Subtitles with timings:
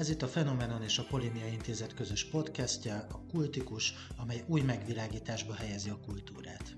[0.00, 5.54] Ez itt a Fenomenon és a Polémia Intézet közös podcastja, a Kultikus, amely új megvilágításba
[5.54, 6.76] helyezi a kultúrát.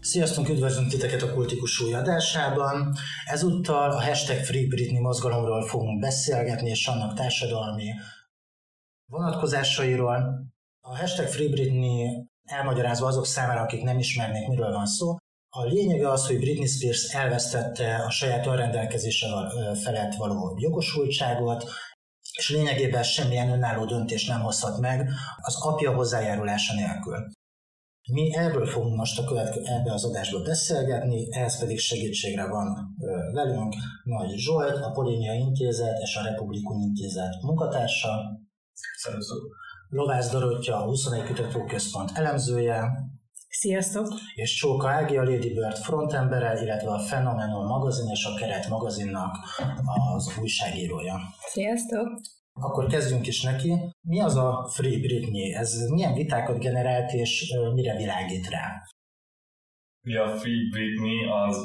[0.00, 2.94] Sziasztok, üdvözlünk titeket a Kultikus új adásában.
[3.24, 7.90] Ezúttal a hashtag Free Britney mozgalomról fogunk beszélgetni, és annak társadalmi
[9.10, 10.46] vonatkozásairól.
[10.80, 15.16] A hashtag Free Britney elmagyarázva azok számára, akik nem ismernék, miről van szó.
[15.56, 19.26] A lényege az, hogy Britney Spears elvesztette a saját önrendelkezése
[19.82, 21.64] felett való jogosultságot,
[22.38, 27.26] és lényegében semmilyen önálló döntést nem hozhat meg az apja hozzájárulása nélkül.
[28.12, 32.96] Mi erről fogunk most a következő ebbe az adásba beszélgetni, ehhez pedig segítségre van
[33.32, 38.08] velünk Nagy Zsolt, a Polénia Intézet és a Republikun Intézet munkatársa.
[38.96, 39.56] Szerusztok!
[39.88, 42.90] Lovász Dorottya, a 21 Kutatóközpont elemzője,
[43.60, 44.06] Sziasztok!
[44.34, 49.36] És Csóka Ági, a Lady Bird frontembere, illetve a Phenomenal magazin és a Keret magazinnak
[50.14, 51.16] az újságírója.
[51.38, 52.20] Sziasztok!
[52.60, 53.72] Akkor kezdjünk is neki.
[54.08, 55.52] Mi az a Free Britney?
[55.52, 58.82] Ez milyen vitákat generált és mire világít rá?
[60.06, 61.56] Mi a Free Britney az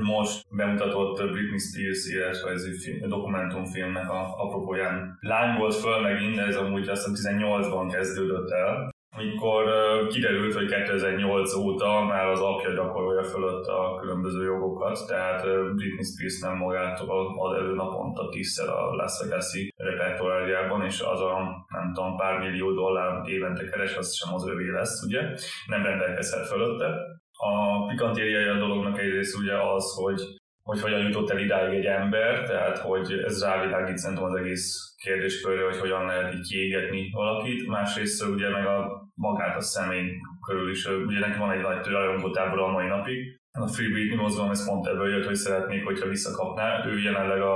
[0.00, 5.16] most bemutatott Britney Spears életrajzi dokumentumfilmnek a apropóján.
[5.20, 9.64] Lány volt föl megint, de ez amúgy azt hiszem 18-ban kezdődött el, amikor
[10.06, 15.42] kiderült, hogy 2008 óta már az apja gyakorolja fölött a különböző jogokat, tehát
[15.74, 21.66] Britney Spears nem magától ad elő naponta tízszer a Las Vegas-i repertoárjában, és az a
[21.68, 25.20] nem tudom, pár millió dollár évente keres, az sem az övé lesz, ugye?
[25.66, 26.86] Nem rendelkezhet fölötte.
[27.32, 30.39] A pikantériai a dolognak egyrészt ugye az, hogy
[30.70, 35.64] hogy hogyan jutott el idáig egy ember, tehát hogy ez rávilágít szerintem az egész kérdéskörre,
[35.64, 37.66] hogy hogyan lehet így kiégetni valakit.
[37.66, 40.10] Másrészt ugye meg a magát a személy
[40.46, 44.16] körül is, ugye neki van egy nagy rajongó tábor a mai napig, a Free Britney
[44.16, 46.86] mozgalom ez pont ebből jött, hogy szeretnék, hogyha visszakapná.
[46.86, 47.54] Ő jelenleg a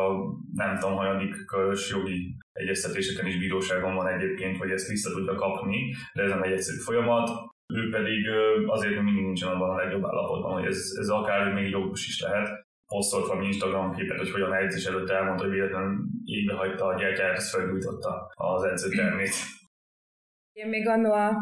[0.52, 5.94] nem tudom, hanyadik körös jogi egyeztetéseken is bíróságon van egyébként, hogy ezt vissza tudja kapni,
[6.14, 7.30] de ez nem egy egyszerű folyamat.
[7.74, 8.26] Ő pedig
[8.66, 12.63] azért mindig nincsen abban a legjobb állapotban, hogy ez, ez akár még jogos is lehet
[12.86, 17.38] posztolt valami Instagram képet, hogy hogyan edzés előtt elmondta, hogy véletlenül így hagyta a gyertyát,
[17.38, 19.34] és felgyújtotta az edzőtermét.
[20.52, 21.36] Én még annó a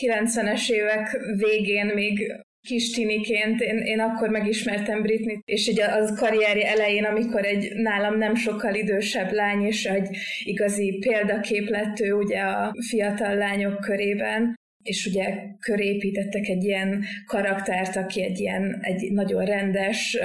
[0.00, 6.68] 90-es évek végén még kis tiniként, én, én akkor megismertem Britney, és ugye az karrierje
[6.68, 12.40] elején, amikor egy nálam nem sokkal idősebb lány, és egy igazi példakép lett ő ugye
[12.40, 19.44] a fiatal lányok körében, és ugye körépítettek egy ilyen karaktert, aki egy ilyen egy nagyon
[19.44, 20.18] rendes,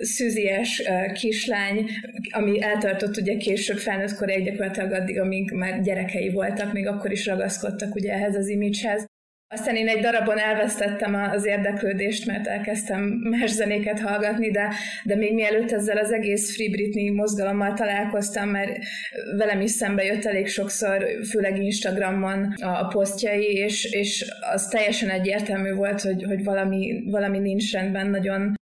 [0.00, 0.82] szűzies
[1.12, 1.88] kislány,
[2.30, 7.26] ami eltartott ugye később felnőtt koráig gyakorlatilag addig, amíg már gyerekei voltak, még akkor is
[7.26, 9.06] ragaszkodtak ugye ehhez az imidzshez.
[9.50, 14.72] Aztán én egy darabon elvesztettem az érdeklődést, mert elkezdtem más zenéket hallgatni, de,
[15.04, 18.78] de még mielőtt ezzel az egész Free Britney mozgalommal találkoztam, mert
[19.36, 25.72] velem is szembe jött elég sokszor, főleg Instagramon a posztjai, és, és az teljesen egyértelmű
[25.72, 28.54] volt, hogy, hogy valami, valami nincs rendben, nagyon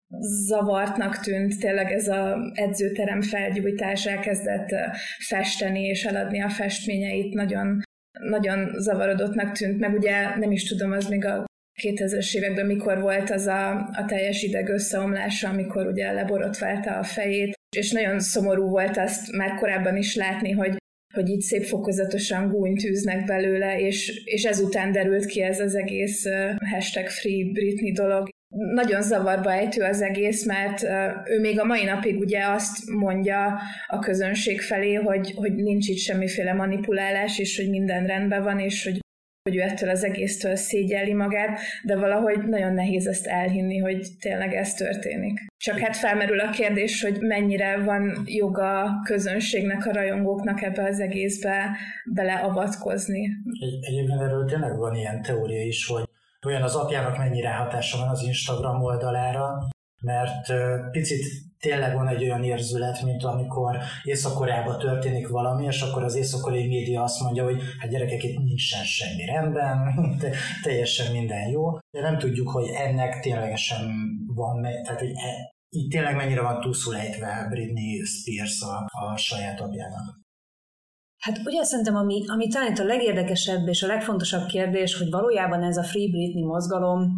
[0.46, 4.74] zavartnak tűnt tényleg ez a edzőterem felgyújtás, elkezdett
[5.18, 7.85] festeni és eladni a festményeit, nagyon
[8.20, 11.44] nagyon zavarodottnak tűnt, meg ugye nem is tudom, az még a
[11.82, 17.54] 2000-es években mikor volt az a, a teljes ideg összeomlása, amikor ugye leborotválta a fejét,
[17.76, 20.76] és nagyon szomorú volt azt már korábban is látni, hogy
[21.14, 26.24] hogy így szép fokozatosan gúnyt űznek belőle, és, és ezután derült ki ez az egész
[26.70, 30.82] hashtag Free Britney dolog nagyon zavarba ejtő az egész, mert
[31.24, 35.98] ő még a mai napig ugye azt mondja a közönség felé, hogy, hogy nincs itt
[35.98, 39.04] semmiféle manipulálás, és hogy minden rendben van, és hogy
[39.46, 44.54] hogy ő ettől az egésztől szégyelli magát, de valahogy nagyon nehéz ezt elhinni, hogy tényleg
[44.54, 45.40] ez történik.
[45.56, 51.00] Csak hát felmerül a kérdés, hogy mennyire van joga a közönségnek, a rajongóknak ebbe az
[51.00, 51.76] egészbe
[52.14, 53.28] beleavatkozni.
[53.60, 56.05] Egy, egyébként erről tényleg van ilyen teória is, hogy
[56.46, 59.58] olyan az apjának mennyire hatása van az Instagram oldalára,
[60.02, 60.52] mert
[60.90, 61.24] picit
[61.58, 67.02] tényleg van egy olyan érzület, mint amikor észak történik valami, és akkor az észak média
[67.02, 69.78] azt mondja, hogy hát gyerekek, itt nincsen semmi rendben,
[70.62, 73.90] teljesen minden jó, de nem tudjuk, hogy ennek ténylegesen
[74.34, 80.24] van, tehát hogy e, itt tényleg mennyire van túlszulejtve Britney Spears a, a saját apjának.
[81.26, 85.62] Hát ugye szerintem, ami, ami talán itt a legérdekesebb és a legfontosabb kérdés, hogy valójában
[85.62, 87.12] ez a Free Britney mozgalom,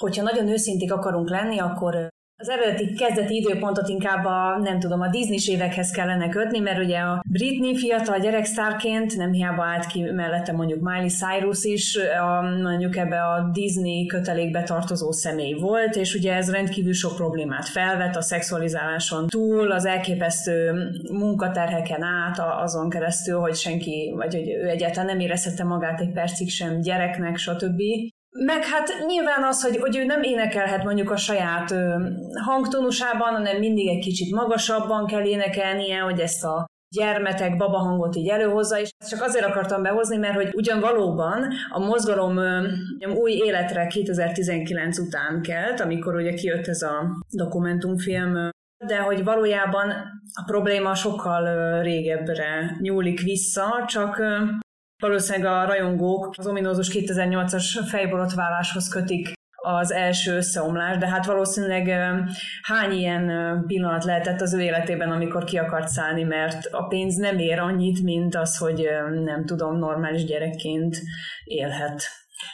[0.00, 2.08] hogyha nagyon őszinték akarunk lenni, akkor
[2.40, 6.98] az eredeti kezdeti időpontot inkább a, nem tudom, a disney évekhez kellene kötni, mert ugye
[6.98, 12.96] a Britney fiatal gyereksztárként nem hiába állt ki mellette mondjuk Miley Cyrus is, a, mondjuk
[12.96, 18.22] ebbe a Disney kötelékbe tartozó személy volt, és ugye ez rendkívül sok problémát felvet a
[18.22, 20.72] szexualizáláson túl, az elképesztő
[21.12, 26.50] munkaterheken át, azon keresztül, hogy senki, vagy hogy ő egyáltalán nem érezhette magát egy percig
[26.50, 27.82] sem gyereknek, stb.
[28.38, 32.08] Meg hát nyilván az, hogy, hogy ő nem énekelhet mondjuk a saját ö,
[32.44, 36.64] hangtonusában, hanem mindig egy kicsit magasabban kell énekelnie, hogy ezt a
[36.96, 42.36] gyermetek babahangot így előhozza, és csak azért akartam behozni, mert hogy ugyan valóban a mozgalom
[42.36, 42.68] ö,
[43.14, 48.50] új életre 2019 után kelt, amikor ugye kijött ez a dokumentumfilm,
[48.86, 49.90] de hogy valójában
[50.34, 54.22] a probléma sokkal régebbre nyúlik vissza, csak
[55.00, 59.32] Valószínűleg a rajongók az ominózus 2008-as fejborotváláshoz kötik
[59.62, 61.88] az első összeomlás, de hát valószínűleg
[62.62, 63.26] hány ilyen
[63.66, 68.02] pillanat lehetett az ő életében, amikor ki akart szállni, mert a pénz nem ér annyit,
[68.02, 68.88] mint az, hogy
[69.24, 70.96] nem tudom, normális gyerekként
[71.44, 72.02] élhet.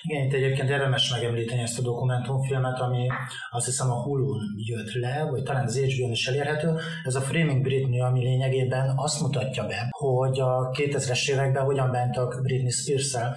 [0.03, 3.07] Igen, itt egyébként érdemes megemlíteni ezt a dokumentumfilmet, ami
[3.51, 6.79] azt hiszem a hulu jött le, vagy talán az hbo is elérhető.
[7.05, 12.41] Ez a Framing Britney, ami lényegében azt mutatja be, hogy a 2000-es években hogyan bántak
[12.43, 13.37] Britney spears -el.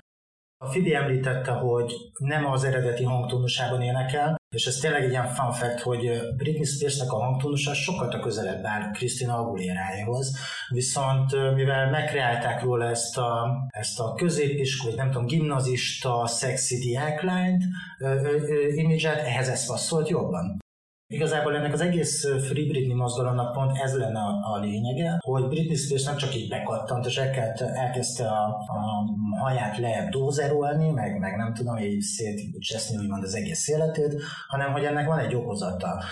[0.57, 5.51] A Fidi említette, hogy nem az eredeti hangtónusában énekel, és ez tényleg egy ilyen fun
[5.51, 10.37] fact, hogy Britney Spearsnek a hangtónusa sokkal közelebb áll Christina Aguilera-hoz,
[10.69, 17.63] viszont mivel megkreálták róla ezt a, ezt a középiskolai, nem tudom, gimnazista, szexi diáklányt
[18.75, 20.57] imidzset, ehhez ez passzolt jobban.
[21.11, 25.75] Igazából ennek az egész Free Britney mozgalomnak pont ez lenne a, a lényege, hogy Britney
[25.75, 29.05] Spears nem csak így bekattant, és elkezdte a, a
[29.39, 34.83] haját lejjebb dózerolni, meg, meg nem tudom, így szétcseszni úgymond az egész életét, hanem hogy
[34.83, 36.03] ennek van egy okozata.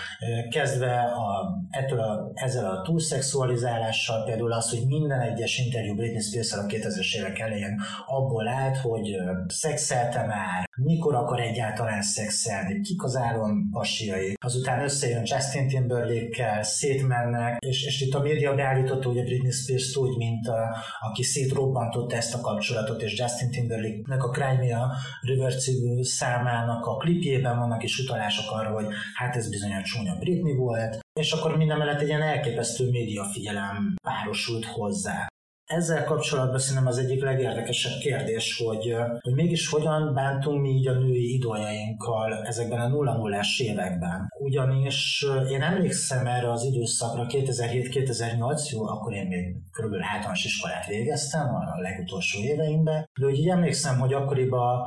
[0.50, 6.52] Kezdve a, ettől a, ezzel a túlszexualizálással, például az, hogy minden egyes interjú Britney spears
[6.52, 9.16] a 2000-es évek elején abból állt, hogy
[9.46, 17.56] szexelte már, mikor akar egyáltalán szexelni, kik az álom pasiai, azután összejön Justin Timberlake-kel, szétmennek,
[17.58, 22.34] és, és itt a média beállította ugye Britney Spears úgy, mint a, aki szétrobbantotta ezt
[22.34, 28.50] a kapcsolatot, és Justin Timberlake-nek a Crimea River című számának a klipjében vannak is utalások
[28.50, 32.22] arra, hogy hát ez bizony a csúnya Britney volt, és akkor minden mellett egy ilyen
[32.22, 35.26] elképesztő média figyelem párosult hozzá.
[35.68, 40.92] Ezzel kapcsolatban szerintem az egyik legérdekesebb kérdés, hogy, hogy mégis hogyan bántunk mi így a
[40.92, 44.28] női idoljainkkal ezekben a nulla nullás években.
[44.38, 49.94] Ugyanis én emlékszem erre az időszakra 2007-2008, jó, akkor én még kb.
[50.12, 54.82] általános iskolát végeztem a legutolsó éveimben, de úgy így emlékszem, hogy akkoriban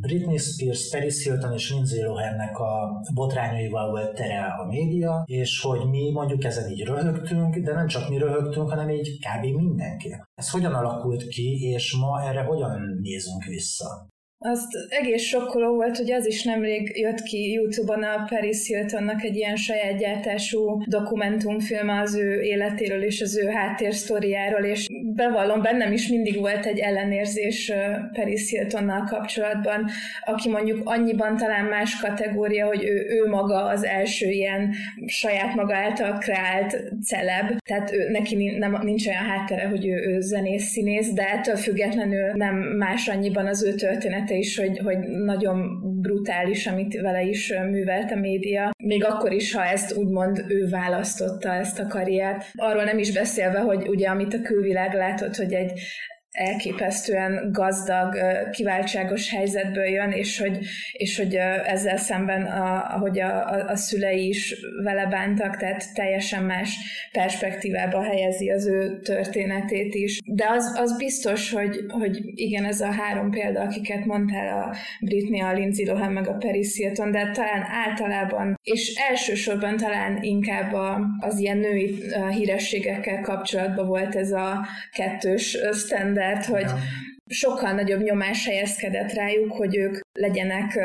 [0.00, 5.88] Britney Spears, Paris Hilton és Lindsay Lohannek a botrányaival volt tere a média, és hogy
[5.88, 9.44] mi mondjuk ezen így röhögtünk, de nem csak mi röhögtünk, hanem így kb.
[9.44, 10.16] mindenki.
[10.34, 14.12] Ez hogyan alakult ki, és ma erre hogyan nézünk vissza?
[14.46, 19.36] Azt egész sokkoló volt, hogy az is nemrég jött ki YouTube-on a Paris Hiltonnak egy
[19.36, 26.08] ilyen saját gyártású dokumentumfilm az ő életéről és az ő háttérsztoriáról, és bevallom, bennem is
[26.08, 27.72] mindig volt egy ellenérzés
[28.12, 29.90] Paris Hiltonnal kapcsolatban,
[30.24, 34.74] aki mondjuk annyiban talán más kategória, hogy ő, ő maga az első ilyen
[35.06, 40.20] saját maga által kreált celeb, tehát ő, neki nem, nincs olyan háttere, hogy ő, ő
[40.20, 44.98] zenész, színész, de ettől függetlenül nem más annyiban az ő története említette is, hogy, hogy
[45.24, 50.68] nagyon brutális, amit vele is művelt a média, még akkor is, ha ezt úgymond ő
[50.68, 52.44] választotta ezt a karriert.
[52.54, 55.80] Arról nem is beszélve, hogy ugye amit a külvilág látott, hogy egy
[56.34, 58.16] elképesztően gazdag,
[58.50, 60.58] kiváltságos helyzetből jön, és hogy,
[60.92, 66.44] és hogy ezzel szemben, a, ahogy a, a, a szülei is vele bántak, tehát teljesen
[66.44, 66.76] más
[67.12, 70.20] perspektívába helyezi az ő történetét is.
[70.24, 75.40] De az, az biztos, hogy, hogy igen, ez a három példa, akiket mondtál, a Britney,
[75.40, 81.00] a Lindsay Lohan, meg a Paris Hilton, de talán általában, és elsősorban talán inkább a,
[81.18, 86.70] az ilyen női hírességekkel kapcsolatban volt ez a kettős standard, mert hogy
[87.26, 90.78] sokkal nagyobb nyomás helyezkedett rájuk, hogy ők legyenek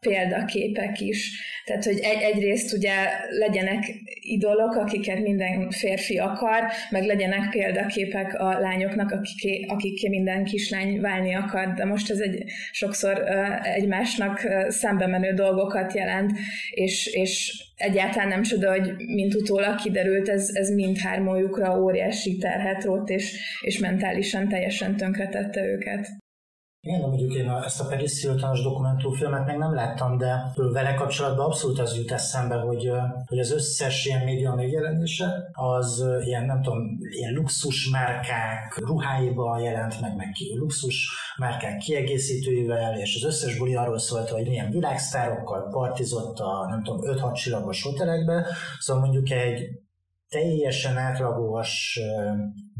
[0.00, 1.30] példaképek is.
[1.64, 2.94] Tehát, hogy egy, egyrészt ugye
[3.38, 3.84] legyenek
[4.20, 11.34] idolok, akiket minden férfi akar, meg legyenek példaképek a lányoknak, akik, akik minden kislány válni
[11.34, 13.22] akar, de most ez egy sokszor
[13.62, 16.32] egymásnak szembe menő dolgokat jelent,
[16.70, 23.08] és, és egyáltalán nem csoda, hogy mint utólag kiderült, ez, ez mindhármójukra óriási terhet rótt,
[23.08, 26.21] és, és mentálisan teljesen tönkretette őket.
[26.84, 31.46] Igen, de mondjuk én ezt a Paris Hiltonos dokumentumfilmet még nem láttam, de vele kapcsolatban
[31.46, 32.90] abszolút az jut eszembe, hogy,
[33.26, 40.00] hogy az összes ilyen média megjelenése az ilyen, nem tudom, ilyen luxus márkák ruháiba jelent
[40.00, 46.38] meg, meg luxus márkák kiegészítőivel, és az összes buli arról szólt, hogy milyen világsztárokkal partizott
[46.38, 48.46] a, nem tudom, 5-6 csillagos hotelekbe,
[48.78, 49.81] szóval mondjuk egy
[50.32, 52.00] teljesen átlagos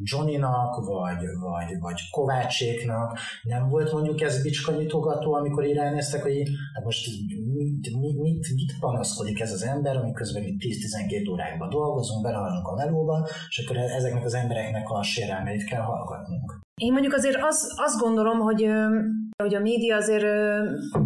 [0.02, 6.84] Johnnynak, vagy, vagy, vagy Kovácséknak nem volt mondjuk ez bicskanyitogató, amikor így ránéztek, hogy hát
[6.84, 7.08] most
[7.54, 12.74] mit, mit, mit, mit panaszkodik ez az ember, amiközben mi 10-12 órákban dolgozunk, belehallunk a
[12.74, 16.60] melóba, és akkor ezeknek az embereknek a sérelmeit kell hallgatnunk.
[16.82, 18.70] Én mondjuk azért az, azt gondolom, hogy
[19.42, 20.24] hogy a média azért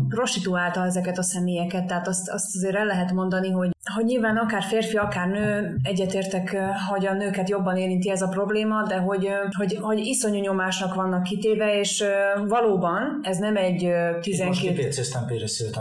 [0.08, 4.62] prostituálta ezeket a személyeket, tehát azt, azt azért el lehet mondani, hogy, hogy nyilván akár
[4.62, 6.56] férfi, akár nő, egyetértek,
[6.88, 11.22] hogy a nőket jobban érinti ez a probléma, de hogy, hogy, hogy iszonyú nyomásnak vannak
[11.22, 12.04] kitéve, és
[12.48, 13.78] valóban ez nem egy
[14.20, 14.46] 12...
[14.46, 15.26] Most kipécéztem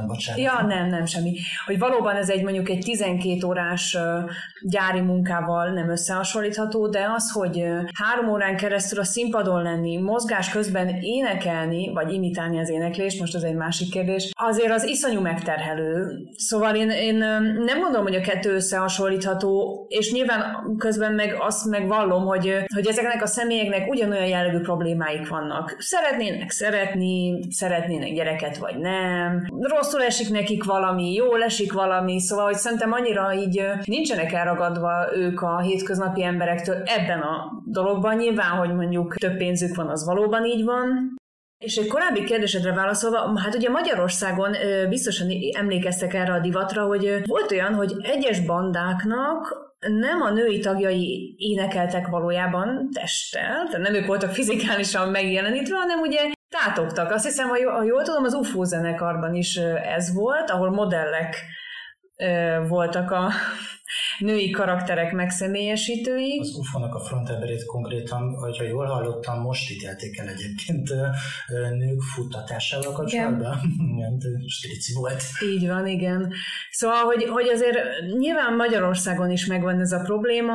[0.08, 0.42] bocsánat.
[0.42, 1.38] Ja, nem, nem, semmi.
[1.66, 3.98] Hogy valóban ez egy mondjuk egy 12 órás
[4.62, 10.88] gyári munkával nem összehasonlítható, de az, hogy három órán keresztül a színpadon lenni, mozgás közben
[11.02, 16.08] énekelni, vagy imitálni az éneklést, most az egy másik kérdés, azért az iszonyú megterhelő.
[16.36, 17.16] Szóval én, én
[17.66, 23.22] nem gondolom, hogy a kettő összehasonlítható, és nyilván közben meg azt megvallom, hogy, hogy ezeknek
[23.22, 25.76] a személyeknek ugyanolyan jellegű problémáik vannak.
[25.80, 29.48] Szeretnének szeretni, szeretnének gyereket, vagy nem.
[29.60, 35.42] Rosszul esik nekik valami, jól esik valami, szóval, hogy szerintem annyira így nincsenek elragadva ők
[35.42, 38.16] a hétköznapi emberektől ebben a dologban.
[38.16, 41.16] Nyilván, hogy mondjuk több pénzük van, az valóban így van,
[41.64, 44.56] és egy korábbi kérdésedre válaszolva, hát ugye Magyarországon
[44.90, 45.28] biztosan
[45.58, 52.08] emlékeztek erre a divatra, hogy volt olyan, hogy egyes bandáknak nem a női tagjai énekeltek
[52.08, 57.12] valójában testtel, tehát nem ők voltak fizikálisan megjelenítve, hanem ugye tátogtak.
[57.12, 61.36] Azt hiszem, ha jól tudom, az UFO zenekarban is ez volt, ahol modellek
[62.68, 63.32] voltak a
[64.20, 66.40] női karakterek megszemélyesítői.
[66.40, 70.90] Az UFO-nak a frontemberét konkrétan, hogyha jól hallottam, most ítélték el egyébként
[71.78, 73.58] nők futtatásával kapcsolatban.
[73.96, 75.24] Igen, strici volt.
[75.54, 76.34] Így van, igen.
[76.72, 77.78] Szóval, hogy, hogy azért
[78.18, 80.54] nyilván Magyarországon is megvan ez a probléma,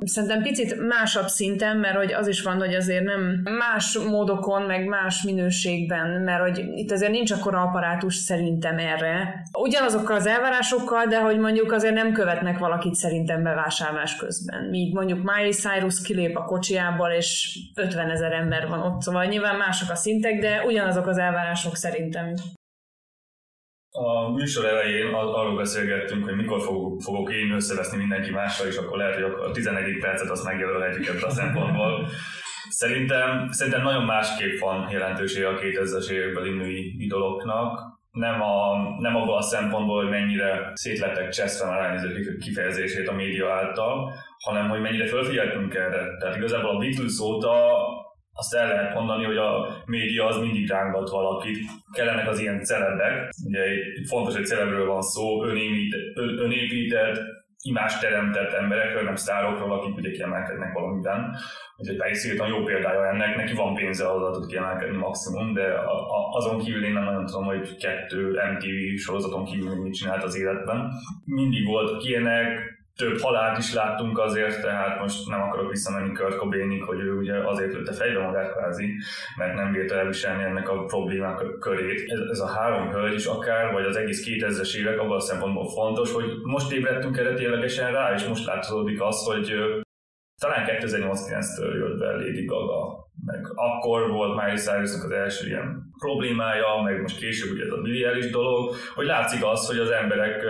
[0.00, 4.84] szerintem picit másabb szinten, mert hogy az is van, hogy azért nem más módokon, meg
[4.84, 9.42] más minőségben, mert hogy itt azért nincs akkora apparátus szerintem erre.
[9.58, 14.64] Ugyanazokkal az elvárásokkal, de hogy mondjuk azért nem követnek valakit szerintem bevásárlás közben.
[14.64, 19.56] Míg mondjuk Miley Cyrus kilép a kocsiából, és 50 ezer ember van ott, szóval nyilván
[19.56, 22.34] mások a szintek, de ugyanazok az elvárások szerintem.
[23.90, 28.98] A műsor elején arról beszélgettünk, hogy mikor fogok, fogok én összeveszni mindenki mással, és akkor
[28.98, 29.98] lehet, hogy a 11.
[30.00, 32.08] percet azt megjelölhetjük ebből a szempontból.
[32.68, 39.36] Szerintem, szerintem nagyon másképp van jelentősége a 2000-es évekbeli női idoloknak nem, a, nem abban
[39.36, 44.14] a szempontból, hogy mennyire szétlettek cseszve a ránéző kifejezését a média által,
[44.44, 46.16] hanem hogy mennyire felfigyeltünk erre.
[46.18, 47.50] Tehát igazából a Beatles óta
[48.34, 51.58] azt el lehet mondani, hogy a média az mindig rángat valakit.
[51.92, 53.60] Kellenek az ilyen celebek, ugye
[54.08, 55.44] fontos, hogy celebről van szó,
[56.14, 57.20] önépített,
[57.62, 61.36] imást teremtett emberekről, nem sztárokról, akik ugye kiemelkednek valamiben.
[61.76, 65.94] Úgyhogy Paris Hilton jó példája ennek, neki van pénze az tud kiemelkedni maximum, de a,
[66.16, 70.36] a, azon kívül én nem nagyon tudom, hogy kettő MTV sorozaton kívül mit csinált az
[70.36, 70.90] életben.
[71.24, 76.82] Mindig volt ilyenek, több halált is láttunk azért, tehát most nem akarok visszamenni Kurt Cobainig,
[76.82, 78.94] hogy ő ugye azért lőtte fejbe magát kvázi,
[79.36, 82.10] mert nem bírta elviselni ennek a problémák körét.
[82.10, 85.68] Ez, ez a három hölgy is akár, vagy az egész 2000-es évek abban a szempontból
[85.68, 89.54] fontos, hogy most ébredtünk erre ténylegesen rá, és most látszódik az, hogy
[90.38, 96.82] talán 2008-9-től jött be Lady Gaga, meg akkor volt Miley cyrus az első ilyen problémája,
[96.82, 100.44] meg most később ugye ez a Billie dolog, hogy látszik az, hogy az emberek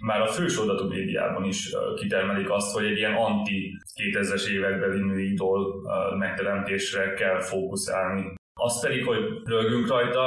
[0.00, 5.74] már a fősordatú médiában is kitermelik azt, hogy egy ilyen anti 2000-es évekbeli női idol
[6.18, 8.34] megteremtésre kell fókuszálni.
[8.54, 10.24] Az pedig, hogy rögünk rajta,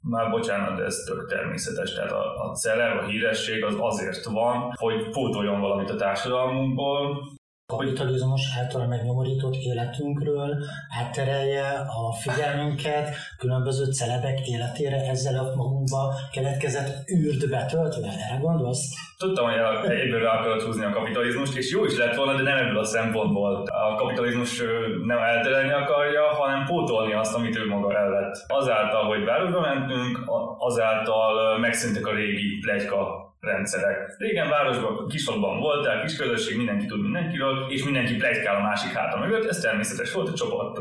[0.00, 1.94] már bocsánat, de ez tök természetes.
[1.94, 7.28] Tehát a, a celeb, a híresség az azért van, hogy pótoljon valamit a társadalmunkból,
[7.76, 10.64] kapitalizmus által megnyomorított életünkről
[11.00, 18.08] átterelje a figyelmünket különböző celebek életére ezzel a magunkba keletkezett űrt betöltve.
[18.08, 18.84] Erre gondolsz?
[19.18, 22.56] Tudtam, hogy egyből rá akarod húzni a kapitalizmust, és jó is lett volna, de nem
[22.56, 23.64] ebből a szempontból.
[23.66, 24.62] A kapitalizmus
[25.06, 28.44] nem elterelni akarja, hanem pótolni azt, amit ő maga elvett.
[28.46, 30.18] Azáltal, hogy városba mentünk,
[30.58, 34.14] azáltal megszűntek a régi plegyka rendszerek.
[34.18, 39.18] Régen városban, kisfaluban voltál, kis közösség, mindenki tud mindenkiről, és mindenki plegykál a másik háta
[39.18, 40.78] mögött, ez természetes volt, a csoport,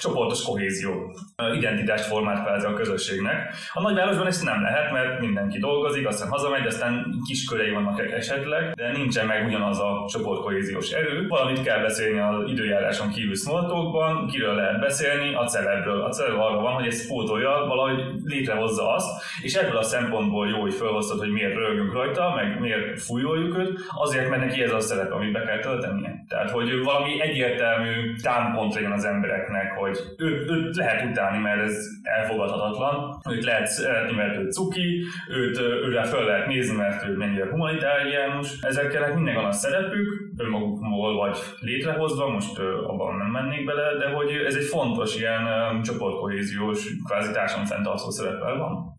[0.00, 1.12] csoportos kohézió,
[1.54, 3.54] identitást formált fel a közösségnek.
[3.72, 8.72] A nagyvárosban ezt nem lehet, mert mindenki dolgozik, aztán hazamegy, aztán kis körei vannak esetleg,
[8.74, 11.26] de nincsen meg ugyanaz a csoportkohéziós erő.
[11.28, 16.00] Valamit kell beszélni az időjáráson kívül smoltókban, kiről lehet beszélni, a celebről.
[16.02, 20.60] A celeb arra van, hogy ez pótolja, valahogy létrehozza azt, és ebből a szempontból jó,
[20.60, 24.80] hogy felhoztad, hogy miért rögünk rajta, meg miért fújoljuk őt, azért, mert neki ez a
[24.80, 26.24] szerep, amit be kell töltenie.
[26.28, 31.86] Tehát, hogy valami egyértelmű támpont legyen az embereknek, hogy őt, őt lehet utálni, mert ez
[32.02, 37.50] elfogadhatatlan, őt lehet szeretni, mert ő cuki, őt, őre fel lehet nézni, mert ő mennyire
[37.50, 38.60] humanitáriánus.
[38.60, 44.30] Ezeknek minden van a szerepük, önmagukból vagy létrehozva, most abban nem mennék bele, de hogy
[44.46, 45.42] ez egy fontos ilyen
[45.82, 48.98] csoportkohéziós, kvázi társadalom fenntartó szerepel van.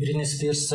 [0.00, 0.74] Britney Spears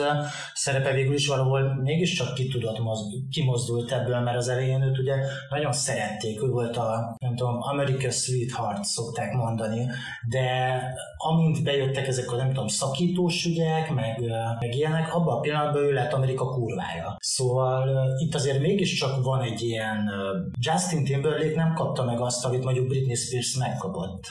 [0.53, 2.99] szerepe végül is valahol mégiscsak ki tudott moz,
[3.31, 5.15] kimozdult ebből, mert az elején őt ugye
[5.49, 9.87] nagyon szerették, ő volt a, nem tudom, America Sweetheart szokták mondani,
[10.29, 10.81] de
[11.17, 14.19] amint bejöttek ezek a, nem tudom, szakítós ügyek, meg,
[14.59, 17.17] meg ilyenek, abban a pillanatban ő lett Amerika kurvája.
[17.19, 20.11] Szóval itt azért mégiscsak van egy ilyen,
[20.59, 24.27] Justin Timberlake nem kapta meg azt, amit mondjuk Britney Spears megkapott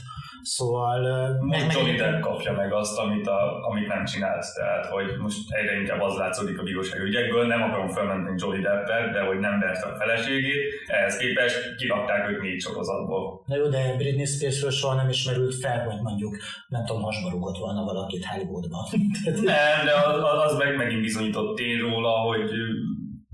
[0.56, 1.00] Szóval...
[1.40, 4.44] Meg, meg Johnny Depp kapja meg azt, amit, a, amit nem csinált.
[4.54, 9.12] Tehát, hogy most egyre inkább az látszódik a bíróság ügyekből, nem akarom felmenteni Johnny Deppet,
[9.12, 13.42] de hogy nem verte a feleségét, ehhez képest kirakták őt négy sorozatból.
[13.46, 16.36] Na jó, de Britney Spearsről soha nem ismerült fel, hogy mondjuk,
[16.68, 18.84] nem tudom, hasba rúgott volna valakit Hollywoodban.
[19.54, 22.50] nem, de az, az meg megint bizonyított tény róla, hogy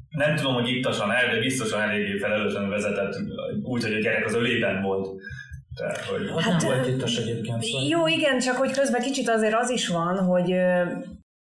[0.09, 3.14] nem tudom, hogy ittasan el, de biztosan eléggé felelőtlenül vezetett,
[3.62, 5.09] úgyhogy a gyerek az ölében volt.
[5.75, 7.62] Tehát, hogy hát, nem volt ittas egyébként.
[7.62, 7.87] Szóval.
[7.88, 10.54] Jó, igen, csak hogy közben kicsit azért az is van, hogy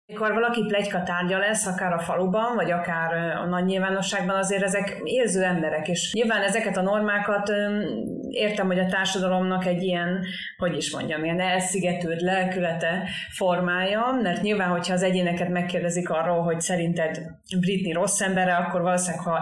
[0.10, 5.02] amikor valaki plegyka tárgya lesz, akár a faluban, vagy akár a nagy nyilvánosságban, azért ezek
[5.04, 7.52] érző emberek, és nyilván ezeket a normákat
[8.30, 10.26] értem, hogy a társadalomnak egy ilyen,
[10.58, 16.60] hogy is mondjam, ilyen elszigetült lelkülete formája, mert nyilván, hogyha az egyéneket megkérdezik arról, hogy
[16.60, 17.22] szerinted
[17.60, 19.40] Britney rossz embere, akkor valószínűleg, ha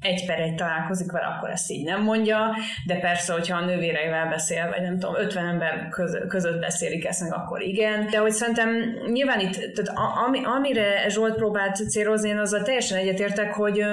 [0.00, 2.54] egy per egy találkozik vele, akkor ezt így nem mondja,
[2.86, 5.88] de persze, hogyha a nővéreivel beszél, vagy nem tudom, 50 ember
[6.28, 8.06] között beszélik ezt meg, akkor igen.
[8.10, 8.68] De hogy szerintem
[9.12, 13.84] nyilván itt, tehát ami, amire Zsolt próbált célozni, én azzal teljesen egyetértek, hogy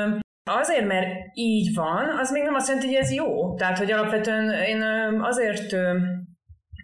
[0.52, 3.56] Azért, mert így van, az még nem azt jelenti, hogy ez jó.
[3.56, 4.82] Tehát, hogy alapvetően én
[5.22, 5.76] azért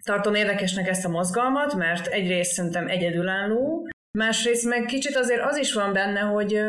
[0.04, 5.72] tartom érdekesnek ezt a mozgalmat, mert egyrészt szerintem egyedülálló, másrészt meg kicsit azért az is
[5.72, 6.60] van benne, hogy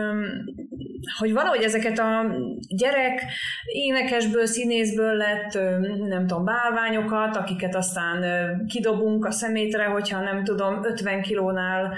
[1.18, 2.26] hogy valahogy ezeket a
[2.68, 3.24] gyerek
[3.66, 5.54] énekesből, színészből lett,
[6.08, 8.24] nem tudom, bálványokat, akiket aztán
[8.68, 11.96] kidobunk a szemétre, hogyha nem tudom, 50 kilónál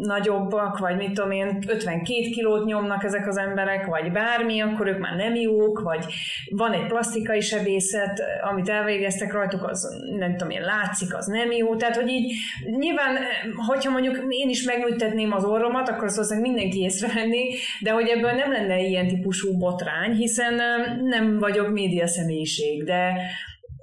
[0.00, 4.98] nagyobbak, vagy mit tudom én, 52 kilót nyomnak ezek az emberek, vagy bármi, akkor ők
[4.98, 6.04] már nem jók, vagy
[6.50, 11.76] van egy plastikai sebészet, amit elvégeztek rajtuk, az nem tudom én, látszik, az nem jó.
[11.76, 12.32] Tehát, hogy így
[12.64, 13.18] nyilván,
[13.66, 18.52] hogyha mondjuk én is megműtetném az orromat, akkor azt mindenki észrevenni, de hogy ebből nem
[18.52, 20.54] lenne ilyen típusú botrány, hiszen
[21.02, 23.12] nem vagyok média személyiség, de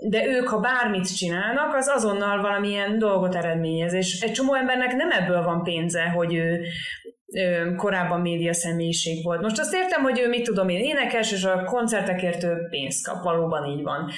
[0.02, 5.12] de ők, ha bármit csinálnak, az azonnal valamilyen dolgot eredményez, és egy csomó embernek nem
[5.12, 6.64] ebből van pénze, hogy ő,
[7.76, 9.42] korábban média személyiség volt.
[9.42, 13.24] Most azt értem, hogy ő mit tudom én énekes, és a koncertekért ő pénzt kap,
[13.24, 14.12] valóban így van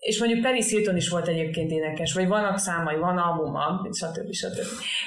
[0.00, 4.32] és mondjuk Paris Hilton is volt egyébként énekes, vagy vannak számai, van albuma, stb.
[4.32, 4.58] stb.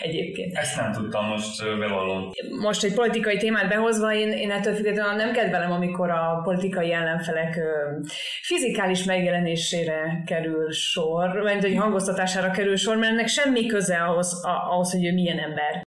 [0.02, 0.56] egyébként.
[0.56, 2.32] Ezt nem tudtam, most bevallom.
[2.62, 7.60] Most egy politikai témát behozva, én, én ettől függetlenül nem kedvelem, amikor a politikai ellenfelek
[8.42, 14.92] fizikális megjelenésére kerül sor, vagy hogy hangoztatására kerül sor, mert ennek semmi köze ahhoz, ahhoz
[14.92, 15.84] hogy ő milyen ember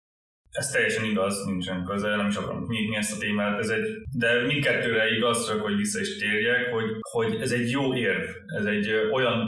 [0.55, 3.87] ez teljesen igaz, nincsen közel, nem is akarom nyitni ezt a témát, ez egy,
[4.19, 8.23] de mindkettőre igaz, csak hogy vissza is térjek, hogy, hogy ez egy jó érv,
[8.59, 9.39] ez egy olyan,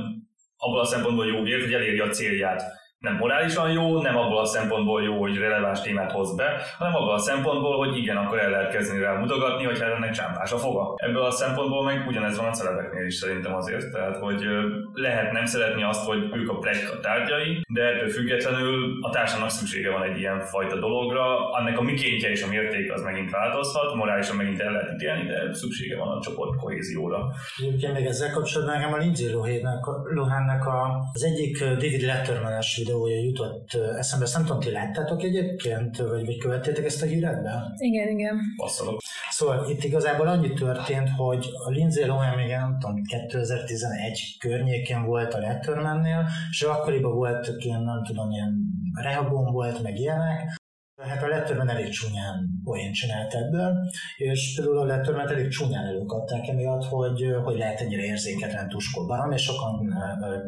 [0.56, 2.62] abban a szempontból jó érv, hogy eléri a célját
[2.98, 7.14] nem morálisan jó, nem abból a szempontból jó, hogy releváns témát hoz be, hanem abból
[7.14, 10.58] a szempontból, hogy igen, akkor el lehet kezdeni rá mutogatni, hogy hát ennek csámpás a
[10.58, 10.94] foga.
[10.96, 14.40] Ebből a szempontból meg ugyanez van a celebeknél is szerintem azért, tehát hogy
[14.92, 19.90] lehet nem szeretni azt, hogy ők a plegyka tárgyai, de ettől függetlenül a társadalomnak szüksége
[19.90, 24.36] van egy ilyen fajta dologra, annak a mikéntje és a mérték az megint változhat, morálisan
[24.36, 27.18] megint el lehet ítélni, de szüksége van a csoport kohézióra.
[27.56, 29.30] Egyébként még ezzel kapcsolatban nekem a Lindsay
[30.14, 30.62] Lohannek
[31.12, 34.24] az egyik David Letterman-es videója jutott eszembe.
[34.24, 37.72] Ezt nem tudom, ti láttátok egyébként, vagy, vagy követtétek ezt a híret be?
[37.76, 38.38] Igen, igen.
[38.56, 39.00] Passzolok.
[39.30, 45.34] Szóval itt igazából annyi történt, hogy a Lindsay Lohan még nem tudom, 2011 környékén volt
[45.34, 48.54] a Lettermannél, és akkoriban volt ilyen, nem tudom, ilyen
[49.02, 50.64] rehabon volt, meg ilyenek,
[51.02, 53.74] Hát a Letterman elég csúnyán poén csinált ebből,
[54.16, 59.32] és például a Letterman elég csúnyán előkapták emiatt, hogy, hogy lehet ennyire érzéketlen tuskol barom,
[59.32, 59.94] és sokan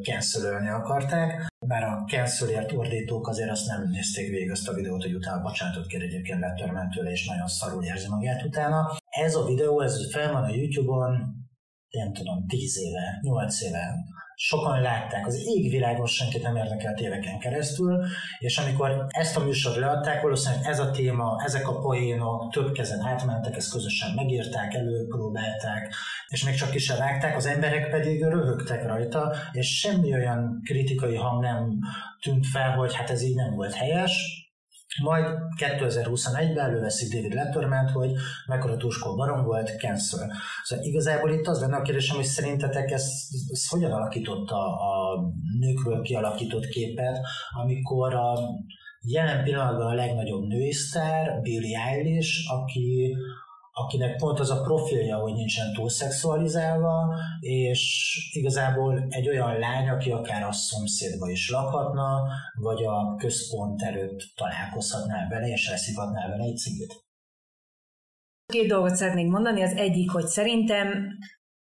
[0.03, 1.47] cancelölni akarták.
[1.67, 5.87] Bár a cancelért ordítók azért azt nem nézték végig azt a videót, hogy utána bocsánatot
[5.87, 8.97] kér egyébként Lettermantől, és nagyon szarul érzi magát utána.
[9.11, 11.11] Ez a videó, ez fel van a YouTube-on,
[11.91, 13.95] nem tudom, 10 éve, 8 éve,
[14.41, 18.05] sokan látták, az égvilágon senkit nem érdekelt éveken keresztül,
[18.39, 23.01] és amikor ezt a műsort leadták, valószínűleg ez a téma, ezek a poénok több kezen
[23.01, 25.95] átmentek, ezt közösen megírták, előpróbálták,
[26.29, 31.43] és még csak ki vágták, az emberek pedig röhögtek rajta, és semmi olyan kritikai hang
[31.43, 31.79] nem
[32.23, 34.48] tűnt fel, hogy hát ez így nem volt helyes,
[35.03, 38.11] majd 2021-ben előveszik David Letterman, hogy
[38.47, 40.33] mekkora tuskó barom volt, cancel.
[40.63, 43.11] Szóval igazából itt az lenne a kérdésem, hogy szerintetek ez,
[43.51, 45.21] ez hogyan alakította a
[45.59, 47.19] nőkről kialakított képet,
[47.63, 48.39] amikor a
[49.01, 53.17] jelen pillanatban a legnagyobb női sztár, Billie Eilish, aki
[53.85, 60.11] akinek pont az a profilja, hogy nincsen túl szexualizálva, és igazából egy olyan lány, aki
[60.11, 62.23] akár a szomszédba is lakhatna,
[62.61, 67.07] vagy a központ előtt találkozhatnál vele, és elszívhatnál vele egy cigit.
[68.53, 69.63] Két dolgot szeretnék mondani.
[69.63, 71.19] Az egyik, hogy szerintem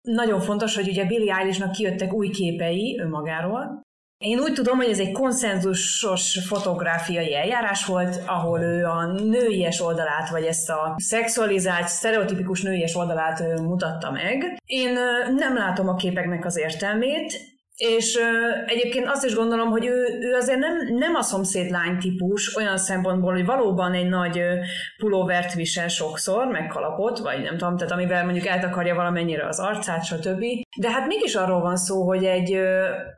[0.02, 3.82] nagyon fontos, hogy ugye Billy Eilishnak kijöttek új képei önmagáról,
[4.22, 10.30] én úgy tudom, hogy ez egy konszenzusos fotográfiai eljárás volt, ahol ő a nőies oldalát,
[10.30, 14.58] vagy ezt a szexualizált, sztereotipikus nőies oldalát mutatta meg.
[14.66, 14.94] Én
[15.36, 17.51] nem látom a képeknek az értelmét,
[17.82, 18.20] és
[18.66, 23.34] egyébként azt is gondolom, hogy ő, ő azért nem, nem a szomszédlány típus olyan szempontból,
[23.34, 24.42] hogy valóban egy nagy
[24.98, 30.06] pulóvert visel sokszor, meg kalapot, vagy nem tudom, tehát amivel mondjuk eltakarja valamennyire az arcát,
[30.06, 30.44] stb.
[30.78, 32.58] De hát mégis arról van szó, hogy egy,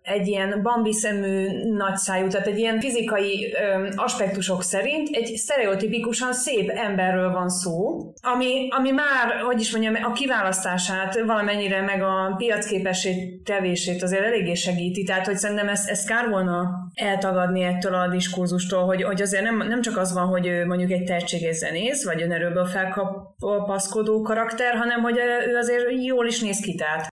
[0.01, 3.55] egy ilyen bambi szemű nagyszájú, tehát egy ilyen fizikai
[3.95, 10.11] aspektusok szerint egy sztereotipikusan szép emberről van szó, ami, ami már, hogy is mondjam, a
[10.11, 16.07] kiválasztását valamennyire meg a piacképessé tevését azért elég eléggé segíti, tehát hogy szerintem ezt, ezt
[16.07, 20.47] kár volna eltagadni ettől a diskurzustól, hogy, hogy azért nem, nem csak az van, hogy
[20.47, 26.41] ő mondjuk egy tehetséges zenész, vagy önerőből felkapaszkodó karakter, hanem hogy ő azért jól is
[26.41, 27.12] néz ki, tehát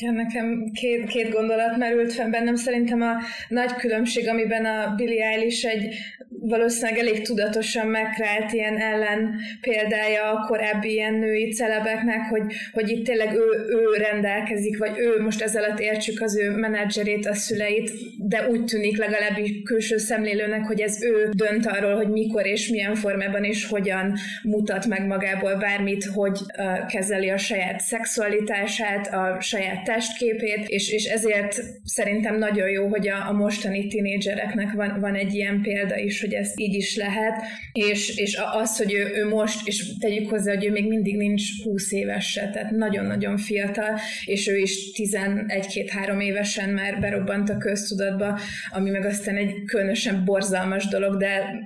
[0.00, 2.54] Ja, nekem két, két gondolat merült fel bennem.
[2.54, 3.12] Szerintem a
[3.48, 5.94] nagy különbség, amiben a Billie Eilish egy
[6.40, 13.04] valószínűleg elég tudatosan megkrált ilyen ellen példája a korábbi ilyen női celebeknek, hogy, hogy itt
[13.04, 17.90] tényleg ő, ő rendelkezik, vagy ő most ezzel alatt értsük az ő menedzserét, a szüleit,
[18.18, 22.94] de úgy tűnik legalábbis külső szemlélőnek, hogy ez ő dönt arról, hogy mikor és milyen
[22.94, 29.81] formában és hogyan mutat meg magából bármit, hogy uh, kezeli a saját szexualitását, a saját
[29.84, 35.34] testképét, és, és ezért szerintem nagyon jó, hogy a, a mostani tinédzsereknek van, van egy
[35.34, 37.42] ilyen példa is, hogy ez így is lehet,
[37.72, 41.62] és, és az, hogy ő, ő most, és tegyük hozzá, hogy ő még mindig nincs
[41.64, 48.38] 20 éves se, tehát nagyon-nagyon fiatal, és ő is 11-2-3 évesen már berobbant a köztudatba,
[48.70, 51.60] ami meg aztán egy különösen borzalmas dolog, de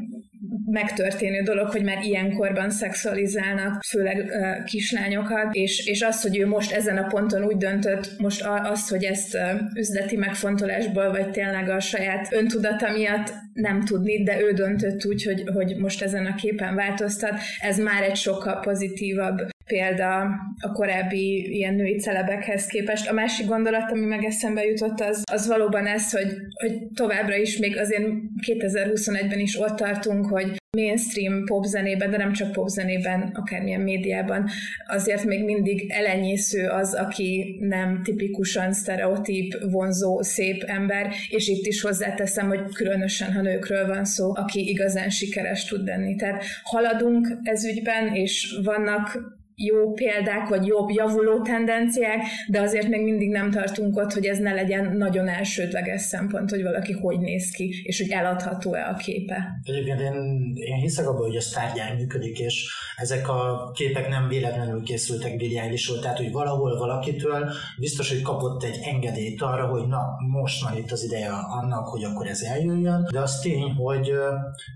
[0.71, 6.73] megtörténő dolog, hogy már ilyenkorban szexualizálnak, főleg uh, kislányokat, és, és az, hogy ő most
[6.73, 11.81] ezen a ponton úgy döntött, most az, hogy ezt uh, üzleti megfontolásból, vagy tényleg a
[11.81, 16.75] saját öntudata miatt nem tudni, de ő döntött úgy, hogy, hogy most ezen a képen
[16.75, 20.21] változtat, ez már egy sokkal pozitívabb példa
[20.61, 23.09] a korábbi ilyen női celebekhez képest.
[23.09, 27.59] A másik gondolat, ami meg eszembe jutott, az, az valóban ez, hogy, hogy továbbra is
[27.59, 28.05] még azért
[28.47, 34.49] 2021-ben is ott tartunk, hogy mainstream popzenében, de nem csak popzenében, akármilyen médiában,
[34.87, 41.81] azért még mindig elenyésző az, aki nem tipikusan sztereotíp, vonzó, szép ember, és itt is
[41.81, 46.17] hozzáteszem, hogy különösen, ha nőkről van szó, aki igazán sikeres tud lenni.
[46.17, 53.03] Tehát haladunk ez ügyben, és vannak jó példák, vagy jobb javuló tendenciák, de azért még
[53.03, 57.51] mindig nem tartunk ott, hogy ez ne legyen nagyon elsődleges szempont, hogy valaki hogy néz
[57.51, 59.61] ki, és hogy eladható-e a képe.
[59.65, 60.15] Egyébként én,
[60.55, 65.61] én hiszek abban, hogy a sztárgyár működik, és ezek a képek nem véletlenül készültek Billie
[65.61, 70.77] eilish tehát hogy valahol valakitől biztos, hogy kapott egy engedélyt arra, hogy na, most van
[70.77, 74.19] itt az ideje annak, hogy akkor ez eljöjjön, de az tény, hogy uh,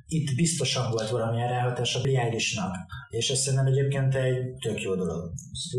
[0.09, 2.19] itt biztosan volt valamilyen ráhatás a Billie
[3.11, 5.31] és ez szerintem egyébként egy tök jó dolog.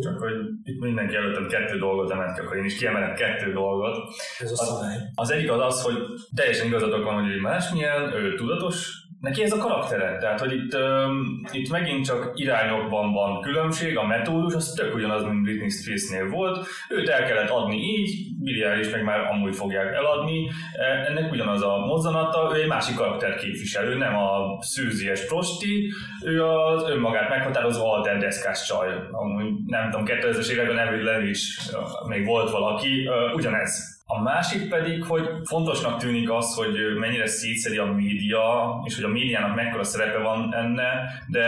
[0.01, 3.95] Csak hogy itt mindenki előttem kettő dolgot emelt akkor én is kiemelek kettő dolgot.
[4.39, 5.97] Ez a az, az egyik az az, hogy
[6.35, 10.17] teljesen igazatok van, hogy másmilyen, ő tudatos neki ez a karaktere.
[10.17, 15.23] Tehát, hogy itt, um, itt megint csak irányokban van különbség, a metódus az tök ugyanaz,
[15.23, 16.67] mint Britney Spearsnél volt.
[16.89, 20.49] Őt el kellett adni így, Billie is meg már amúgy fogják eladni.
[20.73, 25.91] E, ennek ugyanaz a mozzanata, ő egy másik karakter képviselő, nem a szűzies prosti,
[26.25, 28.87] ő az önmagát meghatározó alter deszkás csaj.
[29.11, 31.69] Amúgy nem tudom, 2000-es években elvileg is
[32.07, 37.85] még volt valaki, ugyanez a másik pedig, hogy fontosnak tűnik az, hogy mennyire szétszedi a
[37.85, 38.43] média,
[38.85, 40.89] és hogy a médiának mekkora szerepe van enne,
[41.27, 41.45] de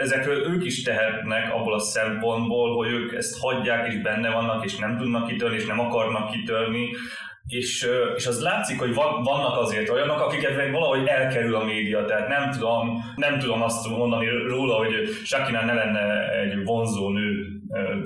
[0.00, 4.76] ezekről ők is tehetnek abból a szempontból, hogy ők ezt hagyják, és benne vannak, és
[4.76, 6.88] nem tudnak kitörni, és nem akarnak kitörni,
[7.48, 12.50] és, és az látszik, hogy vannak azért olyanok, akiket valahogy elkerül a média, tehát nem
[12.50, 14.92] tudom, nem tudom azt mondani róla, hogy
[15.24, 17.57] Shakina ne lenne egy vonzó nő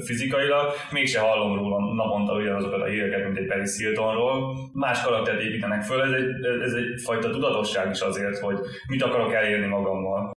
[0.05, 4.57] fizikailag, mégse hallom róla naponta ugyanazokat a híreket, mint egy Paris Hiltonról.
[4.72, 9.33] Más karaktert építenek föl, ez egy, ez egy fajta tudatosság is azért, hogy mit akarok
[9.33, 10.31] elérni magammal.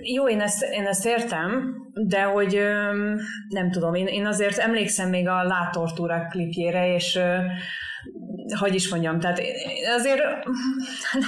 [0.00, 1.74] Jó, én ezt, én ezt értem,
[2.06, 2.54] de hogy
[3.48, 7.18] nem tudom, én, én azért emlékszem még a Látortúrák klipjére, és
[8.58, 9.40] hogy is mondjam, tehát
[9.96, 10.20] azért...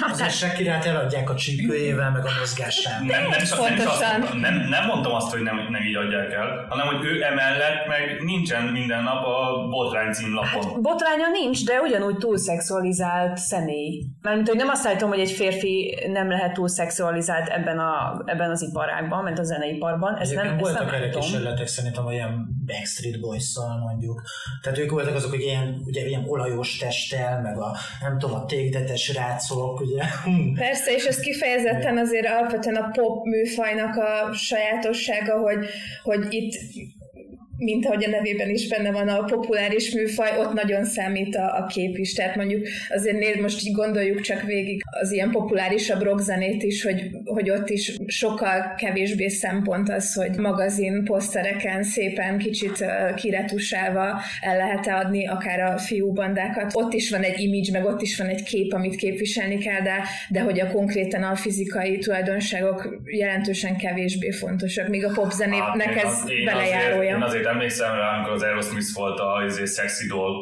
[0.00, 3.06] Hát, azért Sekirát eladják a csípőjével, meg a mozgásával.
[3.06, 3.40] Nem, nem,
[3.76, 7.22] nem, nem, nem, nem, mondtam azt, hogy nem, nem így adják el, hanem hogy ő
[7.22, 10.62] emellett meg nincsen minden nap a botrány címlapon.
[10.62, 14.04] Hát, botránya nincs, de ugyanúgy túlszexualizált személy.
[14.22, 18.62] Mármint, hogy nem azt állítom, hogy egy férfi nem lehet túlszexualizált ebben, a, ebben az
[18.62, 20.16] iparágban, mert a zeneiparban.
[20.16, 23.56] Ez nem, voltak ezt nem erre kísérletek szerintem olyan Backstreet boys
[23.88, 24.22] mondjuk.
[24.62, 28.44] Tehát ők voltak azok, hogy ilyen, ugye, ilyen olajos testtel, meg a nem tudom, a
[28.44, 30.02] tégdetes rácolok, ugye.
[30.56, 35.66] Persze, és ez kifejezetten azért alapvetően a pop műfajnak a sajátossága, hogy,
[36.02, 36.54] hogy itt
[37.60, 41.66] mint ahogy a nevében is benne van a populáris műfaj, ott nagyon számít a, a
[41.66, 42.12] kép is.
[42.12, 47.50] Tehát mondjuk azért most így gondoljuk csak végig az ilyen populárisabb rockzenét is, hogy, hogy
[47.50, 55.26] ott is sokkal kevésbé szempont az, hogy magazin posztereken szépen kicsit kiretusálva el lehet adni
[55.26, 56.70] akár a fiúbandákat.
[56.74, 60.02] Ott is van egy image, meg ott is van egy kép, amit képviselni kell, de,
[60.28, 66.22] de hogy a konkrétan a fizikai tulajdonságok jelentősen kevésbé fontosak, míg a popzenének hát, ez
[66.44, 67.16] belejárója.
[67.16, 70.34] Azért, én azért emlékszem rá, amikor az Aerosmith volt a izé, Sexy Doll,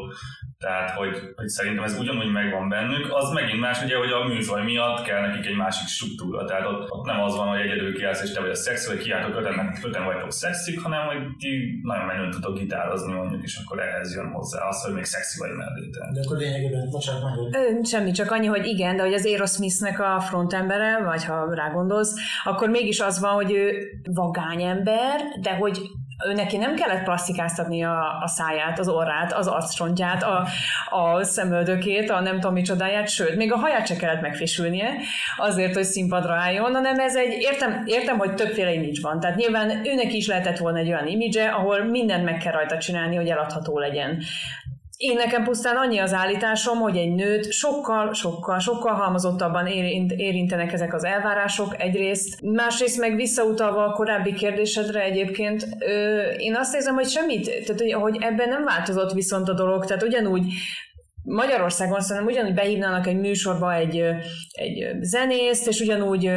[0.65, 3.05] tehát, hogy, hogy szerintem ez ugyanúgy megvan bennük.
[3.21, 6.45] Az megint más, ugye, hogy a műfaj miatt kell nekik egy másik struktúra.
[6.45, 9.03] Tehát ott, ott nem az van, hogy egyedül kiállsz, és te vagy a szexi, vagy
[9.03, 11.51] kiálltok öten, öten vagytok szexik, hanem hogy ti
[11.83, 15.51] nagyon menően tudtok gitározni mondjuk, és akkor ehhez jön hozzá az, hogy még szexi vagy
[15.57, 15.89] mellé.
[16.15, 20.21] De akkor lényegében, bocsánat, meg Semmi, csak annyi, hogy igen, de hogy az Aerosmithnek a
[20.21, 23.73] frontembere, vagy ha rágondolsz, akkor mégis az van, hogy ő
[24.15, 25.79] vagány ember, de hogy
[26.27, 30.47] ő neki nem kellett plastikáztatni a, a száját, az orrát, az arccsontját, a,
[30.91, 34.91] a szemöldökét, a nem tudom micsodáját, sőt, még a haját se kellett megfésülnie
[35.37, 39.71] azért, hogy színpadra álljon, hanem ez egy, értem, értem, hogy többféle image van, tehát nyilván
[39.71, 43.79] őnek is lehetett volna egy olyan image ahol mindent meg kell rajta csinálni, hogy eladható
[43.79, 44.23] legyen.
[44.99, 49.67] Én nekem pusztán annyi az állításom, hogy egy nőt sokkal, sokkal, sokkal halmozottabban
[50.17, 52.43] érintenek ezek az elvárások egyrészt.
[52.43, 55.67] Másrészt meg visszautalva a korábbi kérdésedre egyébként,
[56.39, 60.53] én azt érzem, hogy semmit, tehát hogy ebben nem változott viszont a dolog, tehát ugyanúgy
[61.29, 64.03] Magyarországon szerintem ugyanúgy behívnának egy műsorba egy,
[64.51, 66.31] egy zenészt, és ugyanúgy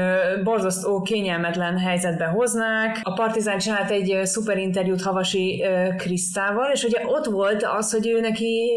[0.43, 2.99] borzasztó kényelmetlen helyzetbe hoznák.
[3.01, 5.63] A Partizán csinált egy szuper interjút Havasi
[5.97, 8.69] Krisztával, és ugye ott volt az, hogy ő neki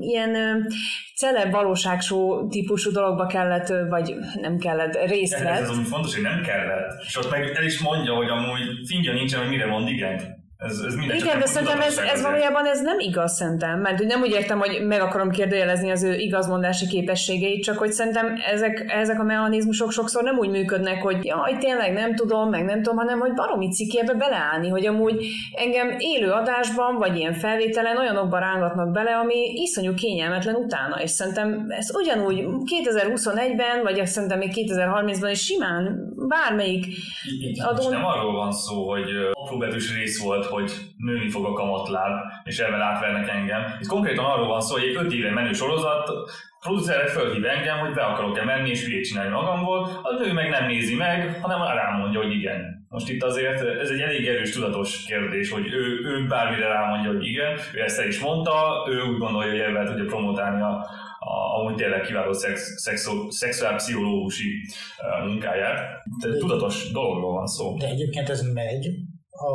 [0.00, 0.66] ilyen
[1.16, 5.60] celeb valóságsó típusú dologba kellett, vagy nem kellett részt vett.
[5.60, 7.02] Ez az, ami fontos, hogy nem kellett.
[7.06, 10.33] És ott meg el is mondja, hogy amúgy fingja nincsen, hogy mire mond igent.
[10.64, 14.30] Ez, ez Igen, de szerintem ez, ez valójában ez nem igaz szerintem, mert nem úgy
[14.30, 19.22] értem, hogy meg akarom kérdőjelezni az ő igazmondási képességeit, csak hogy szerintem ezek, ezek a
[19.22, 23.32] mechanizmusok sokszor nem úgy működnek, hogy jaj, tényleg nem tudom, meg nem tudom, hanem hogy
[23.32, 29.52] baromi cikébe beleállni, hogy amúgy engem élő adásban, vagy ilyen felvételen olyanokban rángatnak bele, ami
[29.54, 32.44] iszonyú kényelmetlen utána, és szerintem ez ugyanúgy
[32.84, 36.86] 2021-ben, vagy szerintem még 2030-ban is simán bármelyik
[37.58, 37.90] adón...
[37.90, 42.80] Nem arról van szó, hogy apróbetűs rész volt, hogy nőni fog a kamatláb, és ebben
[42.80, 43.62] átvernek engem.
[43.80, 46.10] Itt konkrétan arról van szó, hogy egy öt éve menő sorozat,
[46.60, 50.66] producerek fölhív engem, hogy be akarok-e menni és hülyét csinálni magamból, a nő meg nem
[50.66, 52.86] nézi meg, hanem rámondja, hogy igen.
[52.88, 57.26] Most itt azért ez egy elég erős, tudatos kérdés, hogy ő, ő bármire rámondja, hogy
[57.26, 60.86] igen, ő ezt el is mondta, ő úgy gondolja, hogy ebben tudja promotálni a,
[61.24, 64.50] a, amúgy tényleg kiváló szex, szexu, szexuálpszichológusi
[65.26, 65.78] munkáját.
[66.20, 67.76] Tehát tudatos dologról van szó.
[67.76, 68.86] De egyébként ez megy
[69.30, 69.52] a,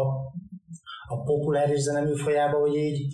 [1.08, 3.14] a populáris zene műfajába, hogy így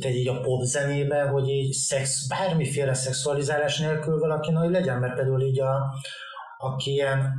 [0.00, 5.14] tehát így a pop zenébe, hogy így szex, bármiféle szexualizálás nélkül valaki nagy legyen, mert
[5.14, 5.94] például így a,
[6.58, 7.32] aki ilyen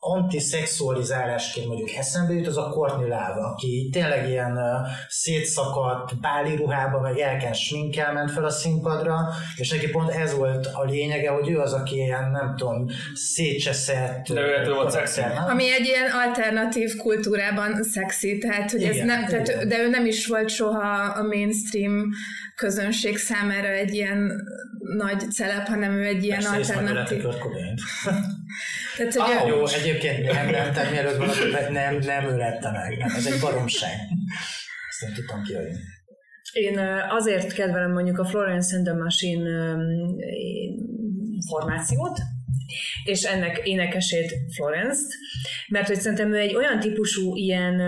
[0.00, 7.00] antiszexualizálásként mondjuk eszembe jut, az a Courtney Love, aki tényleg ilyen uh, szétszakadt báli ruhába,
[7.00, 11.48] meg elken sminkkel ment fel a színpadra, és neki pont ez volt a lényege, hogy
[11.48, 14.26] ő az, aki ilyen, nem tudom, szétcseszett.
[14.26, 15.20] De ő volt szexi.
[15.48, 20.06] Ami egy ilyen alternatív kultúrában szexi, tehát, hogy igen, ez nem, tehát, de ő nem
[20.06, 22.08] is volt soha a mainstream
[22.58, 24.32] közönség számára egy ilyen
[24.96, 27.22] nagy celeb, hanem ő egy ilyen Persze, alternatív.
[28.96, 32.98] Tehát, hogy ah, jó, egyébként nem, nem, tehát mielőtt valaki nem, nem ő lette meg.
[32.98, 33.90] Nem, ez egy baromság.
[34.88, 35.76] Ezt nem tudtam kiadni.
[36.52, 39.76] Én azért kedvelem mondjuk a Florence and the Machine
[41.48, 42.18] formációt,
[43.04, 45.12] és ennek énekesét Florence-t,
[45.68, 47.80] mert hogy szerintem ő egy olyan típusú ilyen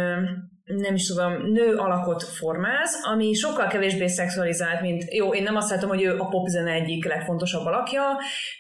[0.77, 5.71] nem is tudom, nő alakot formáz, ami sokkal kevésbé szexualizált, mint jó, én nem azt
[5.71, 8.03] látom, hogy ő a popzene egyik legfontosabb alakja,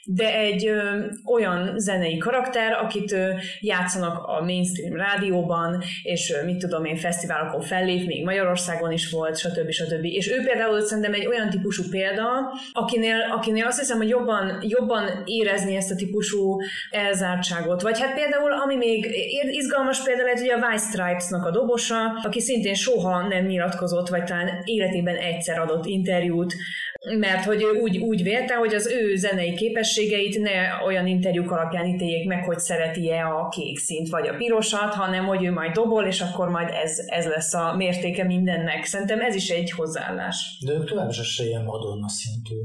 [0.04, 6.58] de egy ö, olyan zenei karakter, akit ö, játszanak a mainstream rádióban, és ö, mit
[6.58, 9.70] tudom én, fesztiválokon fellép, még Magyarországon is volt, stb.
[9.70, 10.04] stb.
[10.04, 12.28] És ő például szerintem egy olyan típusú példa,
[12.72, 16.56] akinél, akinél azt hiszem, hogy jobban, jobban érezni ezt a típusú
[16.90, 17.82] elzártságot.
[17.82, 19.06] Vagy hát például, ami még
[19.50, 24.24] izgalmas példa lehet, hogy a White Stripes-nak a dobosa, aki szintén soha nem nyilatkozott, vagy
[24.24, 26.54] talán életében egyszer adott interjút,
[27.18, 31.86] mert hogy ő úgy, úgy vélte, hogy az ő zenei képességeit ne olyan interjúk alapján
[31.86, 36.06] ítéljék meg, hogy szereti-e a kék szint vagy a pirosat, hanem hogy ő majd dobol,
[36.06, 38.84] és akkor majd ez, ez lesz a mértéke mindennek.
[38.84, 40.58] Szerintem ez is egy hozzáállás.
[40.66, 42.56] De ők továbbis se ilyen Madonna szintű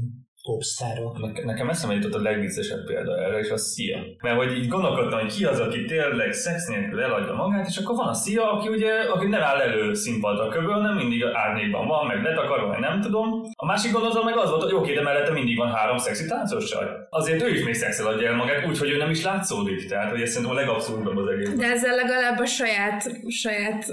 [0.46, 1.18] popstárok.
[1.18, 3.98] Ne, nekem eszembe jutott a legviccesebb példa erre, és a Szia.
[4.22, 7.96] Mert hogy így gondolkodtam, hogy ki az, aki tényleg szex nélkül eladja magát, és akkor
[7.96, 12.06] van a Szia, aki ugye aki nem áll elő színpadra kövül, nem mindig árnyékban van,
[12.06, 13.28] meg letakarva, vagy nem tudom.
[13.56, 16.64] A másik gondolatom meg az volt, hogy oké, de mellette mindig van három szexi táncos
[16.64, 16.86] csaj.
[17.10, 19.88] Azért ő is még szexel adja el magát, úgyhogy ő nem is látszódik.
[19.88, 21.54] Tehát, hogy ez szerintem a legabszurdabb az egész.
[21.54, 23.84] De ezzel legalább a saját, saját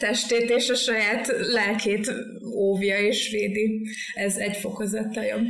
[0.00, 2.12] testét és a saját lelkét
[2.56, 3.88] óvja és védi.
[4.14, 5.42] Ez egy fokozattal jobb.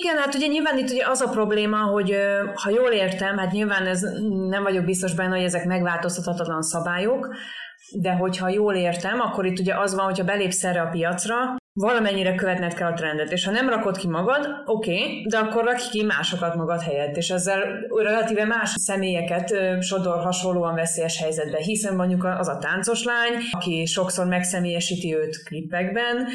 [0.00, 2.16] Igen, hát ugye nyilván itt ugye az a probléma, hogy
[2.54, 4.00] ha jól értem, hát nyilván ez
[4.48, 7.34] nem vagyok biztos benne, hogy ezek megváltoztathatatlan szabályok,
[8.00, 12.34] de hogyha jól értem, akkor itt ugye az van, hogyha belépsz erre a piacra, valamennyire
[12.34, 15.88] követned kell a trendet, és ha nem rakod ki magad, oké, okay, de akkor rakj
[15.90, 17.60] ki másokat magad helyett, és ezzel
[17.96, 24.26] relatíve más személyeket sodor hasonlóan veszélyes helyzetbe, hiszen mondjuk az a táncos lány, aki sokszor
[24.26, 26.26] megszemélyesíti őt klippekben,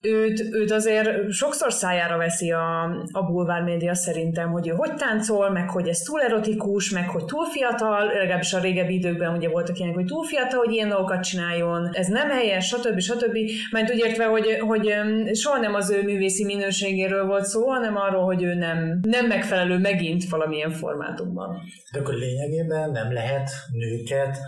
[0.00, 2.82] őt, őt azért sokszor szájára veszi a,
[3.12, 7.24] a bulvár média szerintem, hogy ő hogy táncol, meg hogy ez túl erotikus, meg hogy
[7.24, 11.22] túl fiatal, legalábbis a régebbi időkben ugye voltak ilyenek, hogy túl fiatal, hogy ilyen dolgokat
[11.22, 12.98] csináljon, ez nem helyes, stb.
[12.98, 13.36] stb.
[13.70, 14.94] Mert úgy értve, hogy, hogy
[15.32, 19.78] soha nem az ő művészi minőségéről volt szó, hanem arról, hogy ő nem, nem megfelelő
[19.78, 21.60] megint valamilyen formátumban.
[21.92, 24.38] De akkor lényegében nem lehet nőket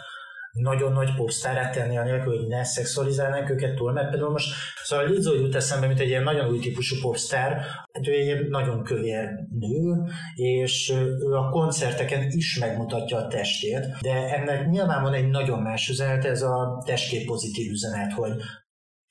[0.52, 5.34] nagyon nagy popstárát tenni anélkül, hogy ne szexualizálnánk őket túl, mert például most szóval Lizzo
[5.34, 7.52] jut eszembe, mint egy ilyen nagyon új típusú popstár,
[7.92, 10.02] hát ő egy nagyon kövér nő,
[10.34, 15.88] és ő a koncerteken is megmutatja a testét, de ennek nyilván van egy nagyon más
[15.88, 18.32] üzenet, ez a testkép pozitív üzenet, hogy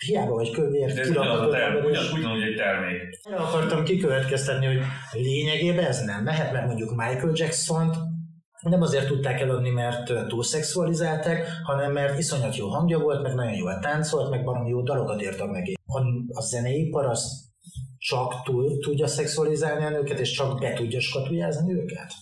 [0.06, 3.20] hiába vagy kövér, ez ugyanaz, term, ugyan, ugyanúgy egy termék.
[3.38, 4.82] Akartam kikövetkeztetni, hogy
[5.14, 7.96] lényegében ez nem mehet, mert mondjuk Michael Jackson-t
[8.62, 13.80] nem azért tudták eladni, mert túlszexualizálták, hanem mert iszonyat jó hangja volt, meg nagyon jól
[13.80, 15.80] táncolt, meg valami jó dalokat írtak meg.
[15.86, 16.00] A,
[16.34, 17.50] a zeneipar az
[17.98, 22.14] csak túl tudja szexualizálni a nőket, és csak be tudja skatujázni őket?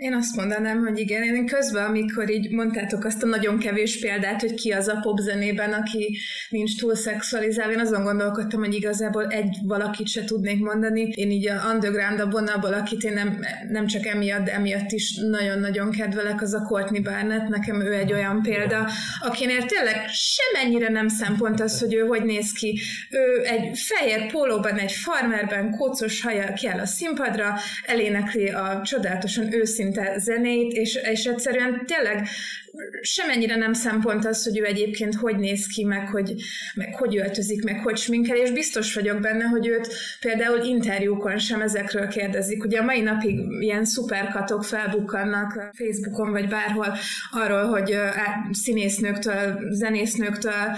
[0.00, 1.22] Én azt mondanám, hogy igen.
[1.22, 5.72] Én közben, amikor így mondtátok azt a nagyon kevés példát, hogy ki az a popzenében,
[5.72, 11.00] aki nincs túl szexualizálva, én azon gondolkodtam, hogy igazából egy valakit se tudnék mondani.
[11.00, 15.90] Én így a underground abból, akit én nem, nem csak emiatt, de emiatt is nagyon-nagyon
[15.90, 17.48] kedvelek, az a Courtney Barnett.
[17.48, 18.88] Nekem ő egy olyan példa,
[19.20, 22.80] akinél tényleg semennyire nem szempont az, hogy ő hogy néz ki.
[23.10, 27.54] Ő egy fehér pólóban, egy farmerben, kócos haja kell a színpadra,
[27.86, 32.26] elénekli a csodálatosan őszintén szinte zenét, és, és egyszerűen tényleg
[33.02, 36.34] semennyire nem szempont az, hogy ő egyébként hogy néz ki, meg hogy,
[36.74, 41.60] meg hogy öltözik, meg hogy sminkel, és biztos vagyok benne, hogy őt például interjúkon sem
[41.60, 42.64] ezekről kérdezik.
[42.64, 46.96] Ugye a mai napig ilyen szuperkatok felbukkannak Facebookon, vagy bárhol
[47.30, 47.96] arról, hogy
[48.50, 50.76] színésznőktől, zenésznőktől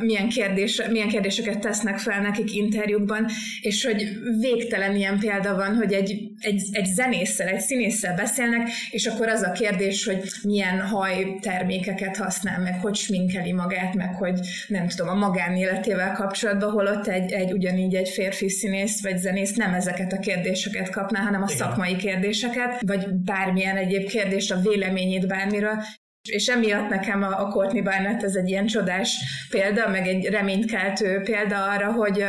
[0.00, 3.26] milyen, kérdés, milyen kérdéseket tesznek fel nekik interjúkban,
[3.60, 9.06] és hogy végtelen ilyen példa van, hogy egy, egy, egy zenésszel, egy színésszel beszélnek, és
[9.06, 14.40] akkor az a kérdés, hogy milyen haj termékeket használ, meg hogy sminkeli magát, meg hogy
[14.68, 19.74] nem tudom, a magánéletével kapcsolatban, holott egy, egy ugyanígy egy férfi színész vagy zenész nem
[19.74, 21.56] ezeket a kérdéseket kapná, hanem a Igen.
[21.56, 25.82] szakmai kérdéseket, vagy bármilyen egyéb kérdést, a véleményét bármiről,
[26.28, 29.16] és emiatt nekem a, a Courtney Barnett ez egy ilyen csodás
[29.50, 32.24] példa, meg egy reménykeltő példa arra, hogy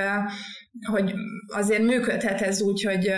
[0.80, 1.14] hogy
[1.48, 3.12] azért működhet ez úgy, hogy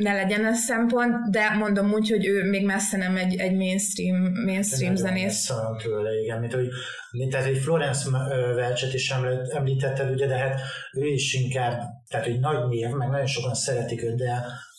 [0.00, 4.32] ne legyen ez szempont, de mondom úgy, hogy ő még messze nem egy, egy mainstream,
[4.44, 5.48] mainstream zenész.
[5.48, 6.68] Nagyon tőle, igen, mint hogy
[7.10, 8.08] mint egy Florence
[8.54, 9.12] Welch-et is
[9.50, 10.60] említetted, ugye, de hát
[10.92, 14.30] ő is inkább, tehát hogy nagy név, meg nagyon sokan szeretik őt, de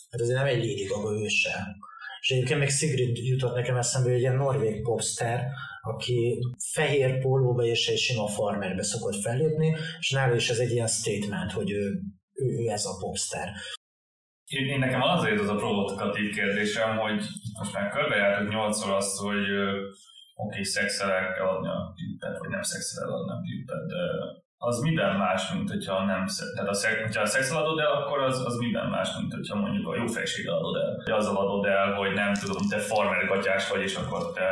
[0.10, 1.64] hát azért nem egy Lady Gaga ő sem.
[2.22, 5.40] És egyébként még Sigrid jutott nekem eszembe, hogy egy ilyen norvég popstar,
[5.86, 6.40] aki
[6.74, 11.52] fehér pólóba és egy sima farmerbe szokott fellépni, és nála is ez egy ilyen statement,
[11.52, 12.02] hogy ő,
[12.34, 13.48] ő, ő ez a popstar.
[14.46, 17.24] Én, én nekem azért az a provokatív kérdésem, hogy
[17.60, 19.44] most már körbejártuk nyolcszor azt, hogy
[20.36, 24.02] oké, okay, szexel kell adni a tippet, vagy nem szexel adni a tippet, de
[24.70, 28.20] az miben más, mint hogyha nem, tehát a, szex, hogyha a szexel adod el, akkor
[28.22, 31.02] az, az miben más, mint hogyha mondjuk a jó fejséggel adod el.
[31.04, 34.48] Hogy azzal adod el, hogy nem tudom, te farmer gatyás vagy, és akkor te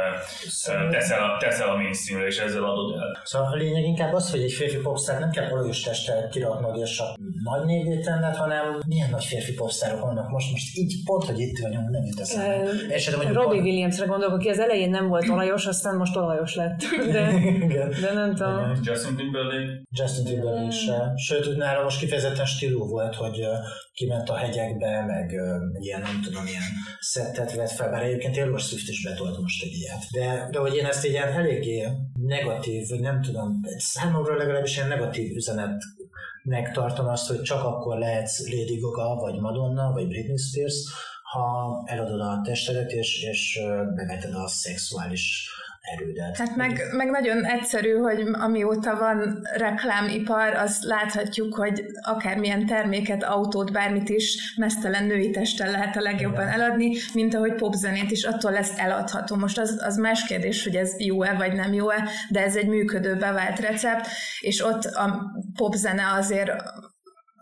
[0.48, 0.90] szóval...
[0.90, 3.22] teszel, a, teszel a mainstreamre, és ezzel adod el.
[3.24, 7.00] Szóval a lényeg inkább az, hogy egy férfi popstar nem kell olajos testtel kiraknod és
[7.00, 11.40] a nagy névét tenned, hanem milyen nagy férfi popstárok vannak most, most így pont, hogy
[11.40, 12.72] itt vagyunk, nem jut eszembe.
[13.18, 13.62] Uh, Robbie pont...
[13.62, 16.80] Williamsre gondolok, aki az elején nem volt olajos, aztán most olajos lett.
[17.12, 18.72] De, de nem tudom.
[18.84, 19.82] Justin Timberlake.
[20.04, 21.14] Justin Timberlake se.
[21.16, 23.48] Sőt, nála most kifejezetten stílú volt, hogy
[23.94, 25.32] kiment a hegyekbe, meg
[25.80, 26.64] ilyen, nem tudom, ilyen
[27.00, 30.04] szettet vett fel, bár egyébként Taylor Swift is betolt most egy ilyet.
[30.12, 35.36] De, de hogy én ezt ilyen eléggé negatív, vagy nem tudom, számomra legalábbis ilyen negatív
[35.36, 40.76] üzenetnek tartom azt, hogy csak akkor lehetsz Lady Gaga, vagy Madonna, vagy Britney Spears,
[41.24, 43.60] ha eladod a testedet, és, és
[43.96, 45.50] beveted a szexuális
[45.84, 46.38] erődet.
[46.38, 53.72] Hát meg, meg nagyon egyszerű, hogy amióta van reklámipar, azt láthatjuk, hogy akármilyen terméket, autót,
[53.72, 56.60] bármit is mesztelen női testen lehet a legjobban Igen.
[56.60, 59.36] eladni, mint ahogy popzenét is, attól lesz eladható.
[59.36, 63.16] Most az, az más kérdés, hogy ez jó-e vagy nem jó-e, de ez egy működő
[63.16, 64.08] bevált recept,
[64.40, 66.52] és ott a popzene azért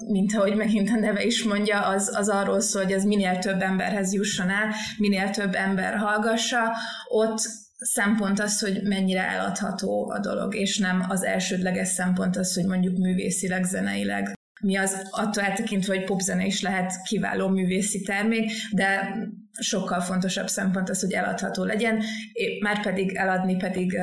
[0.07, 3.61] mint ahogy megint a neve is mondja, az, az arról szól, hogy ez minél több
[3.61, 6.71] emberhez jusson el, minél több ember hallgassa,
[7.07, 7.39] ott
[7.81, 12.97] szempont az, hogy mennyire eladható a dolog, és nem az elsődleges szempont az, hogy mondjuk
[12.97, 14.33] művészileg, zeneileg.
[14.61, 19.17] Mi az, attól eltekintve, hogy popzene is lehet kiváló művészi termék, de
[19.59, 22.03] sokkal fontosabb szempont az, hogy eladható legyen,
[22.59, 23.99] már pedig eladni pedig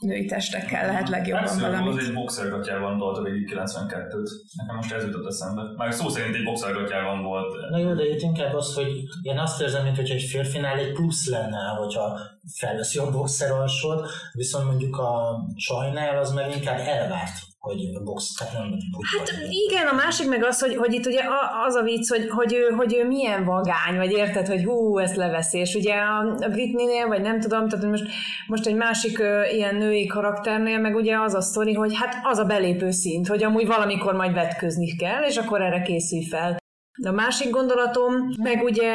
[0.00, 1.98] női testekkel lehet legjobban Persze, valamit.
[1.98, 4.30] az egy boxergatyában a végig 92-t.
[4.56, 5.62] Nekem most ez jutott eszembe.
[5.76, 7.70] Már szó szerint egy boxergatyában volt.
[7.70, 10.92] Na jó, de itt inkább az, hogy én azt érzem, mint hogy egy férfinál egy
[10.92, 12.18] plusz lenne, hogyha
[12.58, 18.52] felveszi a boxer alsót, viszont mondjuk a csajnál az meg inkább elvárt hogy box, tehát
[18.52, 18.78] nem
[19.16, 19.28] Hát
[19.68, 21.22] igen, a másik meg az, hogy, hogy itt ugye
[21.66, 25.16] az a vicc, hogy, hogy, ő, hogy ő milyen vagány, vagy érted, hogy hú, ezt
[25.16, 28.04] leveszi, és ugye a, a Britney-nél, vagy nem tudom, tehát most,
[28.46, 32.38] most egy másik ö, ilyen női karakternél, meg ugye az a sztori, hogy hát az
[32.38, 36.59] a belépő szint, hogy amúgy valamikor majd vetközni kell, és akkor erre készül fel.
[37.02, 38.92] A másik gondolatom, meg ugye,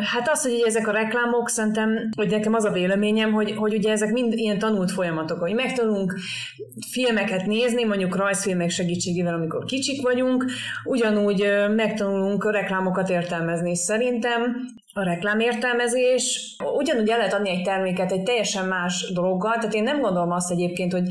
[0.00, 3.90] hát az, hogy ezek a reklámok, szerintem, hogy nekem az a véleményem, hogy, hogy ugye
[3.90, 6.14] ezek mind ilyen tanult folyamatok, hogy megtanulunk
[6.90, 10.44] filmeket nézni, mondjuk rajzfilmek segítségével, amikor kicsik vagyunk,
[10.84, 14.56] ugyanúgy megtanulunk reklámokat értelmezni, szerintem
[14.98, 16.56] a reklámértelmezés.
[16.76, 20.50] Ugyanúgy el lehet adni egy terméket egy teljesen más dologgal, tehát én nem gondolom azt
[20.50, 21.04] egyébként, hogy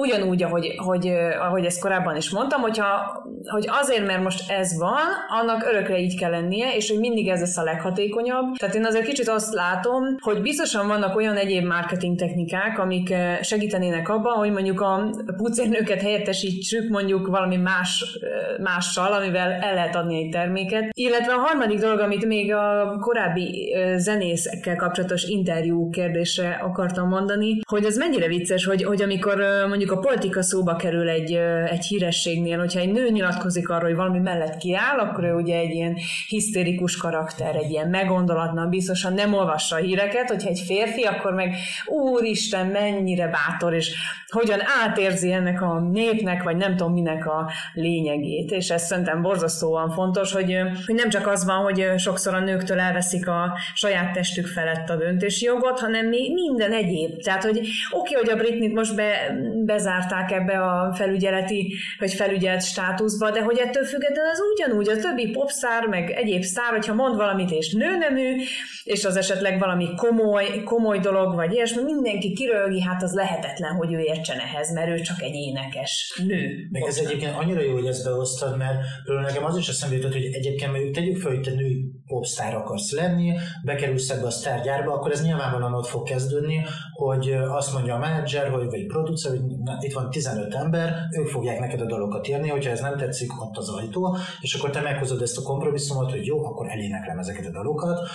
[0.00, 1.06] ugyanúgy, ahogy, hogy,
[1.40, 5.06] ahogy ezt korábban is mondtam, hogyha, hogy azért, mert most ez van,
[5.40, 8.56] annak örökre így kell lennie, és hogy mindig ez lesz a leghatékonyabb.
[8.56, 14.08] Tehát én azért kicsit azt látom, hogy biztosan vannak olyan egyéb marketing technikák, amik segítenének
[14.08, 18.18] abban, hogy mondjuk a pucérnőket helyettesítsük mondjuk valami más,
[18.62, 20.90] mással, amivel el lehet adni egy terméket.
[20.92, 27.60] Illetve a harmadik dolog, amit még a korábbi korábbi zenészekkel kapcsolatos interjú kérdésre akartam mondani,
[27.68, 31.32] hogy az mennyire vicces, hogy, hogy amikor mondjuk a politika szóba kerül egy,
[31.70, 35.70] egy hírességnél, hogyha egy nő nyilatkozik arról, hogy valami mellett kiáll, akkor ő ugye egy
[35.70, 35.96] ilyen
[36.28, 41.54] hisztérikus karakter, egy ilyen megondolatlan, biztosan nem olvassa a híreket, hogyha egy férfi, akkor meg
[41.86, 43.94] úristen, mennyire bátor, és
[44.28, 48.50] hogyan átérzi ennek a népnek, vagy nem tudom minek a lényegét.
[48.50, 50.56] És ez szerintem borzasztóan fontos, hogy,
[50.86, 54.90] hogy nem csak az van, hogy sokszor a nőktől elveszi átveszik a saját testük felett
[54.90, 57.22] a döntési jogot, hanem még minden egyéb.
[57.22, 62.62] Tehát, hogy oké, okay, hogy a Britnit most be, bezárták ebbe a felügyeleti, vagy felügyelt
[62.62, 67.16] státuszba, de hogy ettől függetlenül az ugyanúgy a többi popszár, meg egyéb szár, hogyha mond
[67.16, 68.36] valamit és nőnemű,
[68.84, 73.92] és az esetleg valami komoly, komoly dolog, vagy ilyesmi, mindenki kirölgi, hát az lehetetlen, hogy
[73.92, 76.68] ő értsen ehhez, mert ő csak egy énekes nő.
[76.70, 80.24] Meg ez egyébként annyira jó, hogy ezt behoztad, mert nekem az is eszembe jutott, hogy
[80.24, 85.10] egyébként mondjuk tegyük fel, hogy te női popstar akarsz lenni, bekerülsz ebbe a sztárgyárba, akkor
[85.10, 89.40] ez nyilvánvalóan ott fog kezdődni, hogy azt mondja a menedzser, hogy, vagy producer, hogy
[89.80, 93.56] itt van 15 ember, ők fogják neked a dalokat írni, hogyha ez nem tetszik, ott
[93.56, 97.50] az ajtó, és akkor te meghozod ezt a kompromisszumot, hogy jó, akkor eléneklem ezeket a
[97.50, 98.08] dalokat,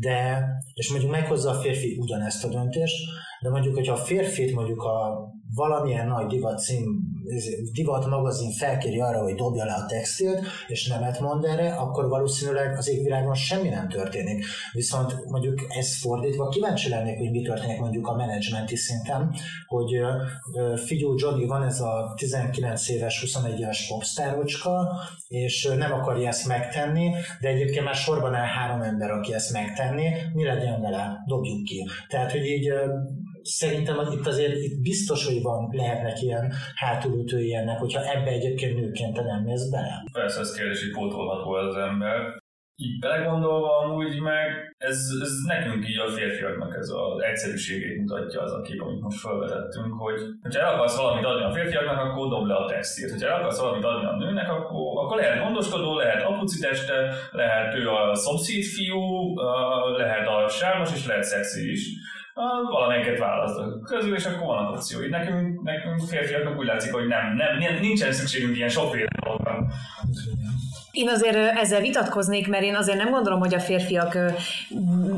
[0.00, 2.96] de, és mondjuk meghozza a férfi ugyanezt a döntést,
[3.40, 7.00] de mondjuk, hogyha a férfit mondjuk a valamilyen nagy divat cím,
[7.72, 12.76] divat magazin felkéri arra, hogy dobja le a textilt, és nemet mond erre, akkor valószínűleg
[12.76, 14.44] az égvilágon semmi nem történik.
[14.72, 19.34] Viszont mondjuk ez fordítva kíváncsi lennék, hogy mi történik mondjuk a menedzsmenti szinten,
[19.66, 20.00] hogy
[20.84, 24.92] figyú Johnny van ez a 19 éves, 21 éves popstárocska,
[25.28, 27.10] és nem akarja ezt megtenni,
[27.40, 31.88] de egyébként már sorban áll három ember, aki ezt megtenni, mi legyen vele, dobjuk ki.
[32.08, 32.72] Tehát, hogy így
[33.42, 39.14] szerintem itt azért itt biztos, hogy van, lehetnek ilyen hátulütői ennek, hogyha ebbe egyébként nőként
[39.14, 40.04] te nem mész bele.
[40.12, 42.16] Persze, ez kérdés, hogy pótolható az ember.
[42.80, 48.52] Így belegondolva amúgy meg, ez, ez nekünk így a férfiaknak ez az egyszerűségét mutatja az
[48.52, 52.46] a kép, amit most felvetettünk, hogy ha el akarsz valamit adni a férfiaknak, akkor dob
[52.46, 53.22] le a textilt.
[53.22, 57.74] Ha el akarsz valamit adni a nőnek, akkor, akkor lehet gondoskodó, lehet apuci teste, lehet
[57.74, 59.34] ő a szomszéd fiú,
[59.96, 61.82] lehet a sármas, és lehet szexi is
[62.70, 65.08] valamelyiket választok közül, és akkor vannak opciói.
[65.08, 69.66] Nekünk, nekünk férfiaknak úgy látszik, hogy nem, nem, nincsen szükségünk ilyen sokféle dologra.
[70.98, 74.18] Én azért ezzel vitatkoznék, mert én azért nem gondolom, hogy a férfiak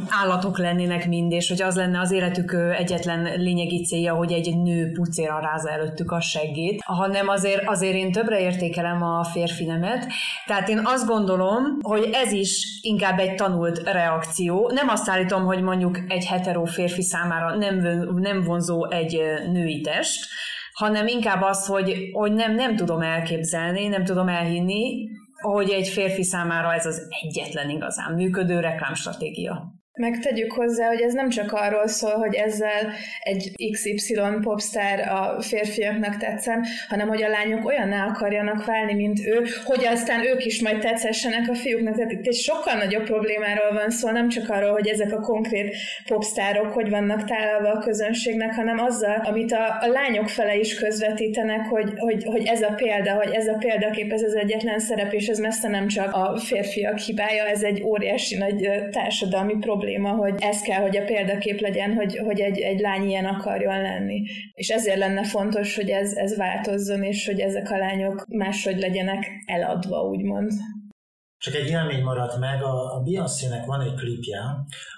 [0.08, 4.92] állatok lennének mind, és hogy az lenne az életük egyetlen lényegi célja, hogy egy nő
[4.92, 10.06] pucéra rázza előttük a seggét, hanem azért, azért én többre értékelem a férfi nemet.
[10.46, 14.70] Tehát én azt gondolom, hogy ez is inkább egy tanult reakció.
[14.74, 17.76] Nem azt állítom, hogy mondjuk egy hetero férfi számára nem,
[18.14, 19.20] nem vonzó egy
[19.52, 20.28] női test,
[20.72, 25.08] hanem inkább az, hogy, hogy nem, nem tudom elképzelni, nem tudom elhinni,
[25.40, 29.79] hogy egy férfi számára ez az egyetlen igazán működő reklámstratégia.
[30.00, 36.16] Megtegyük hozzá, hogy ez nem csak arról szól, hogy ezzel egy XY popstar a férfiaknak
[36.16, 40.80] tetszen, hanem hogy a lányok olyan akarjanak válni, mint ő, hogy aztán ők is majd
[40.80, 41.94] tetszessenek a fiúknak.
[41.94, 45.76] Tehát itt egy sokkal nagyobb problémáról van szó, nem csak arról, hogy ezek a konkrét
[46.06, 51.66] popstárok hogy vannak tálalva a közönségnek, hanem azzal, amit a, a lányok fele is közvetítenek,
[51.66, 55.26] hogy, hogy, hogy ez a példa, hogy ez a példakép, ez az egyetlen szerep, és
[55.26, 60.34] ez messze nem csak a férfiak hibája, ez egy óriási nagy társadalmi probléma probléma, hogy
[60.38, 64.22] ez kell, hogy a példakép legyen, hogy, hogy egy, egy lány ilyen akarjon lenni.
[64.52, 69.26] És ezért lenne fontos, hogy ez, ez változzon, és hogy ezek a lányok máshogy legyenek
[69.46, 70.50] eladva, úgymond.
[71.38, 74.40] Csak egy élmény maradt meg, a, a Beyoncé-nek van egy klipje,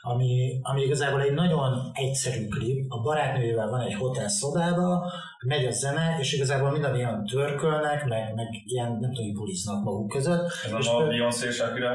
[0.01, 2.84] ami, ami igazából egy nagyon egyszerű klip.
[2.88, 5.12] A barátnőjével van egy hotel szobába,
[5.43, 10.09] megy a zene, és igazából minden ilyen törkölnek, meg, meg ilyen, nem tudom, buliznak maguk
[10.09, 10.51] között.
[10.64, 11.90] Ez és a Beyoncé Shakira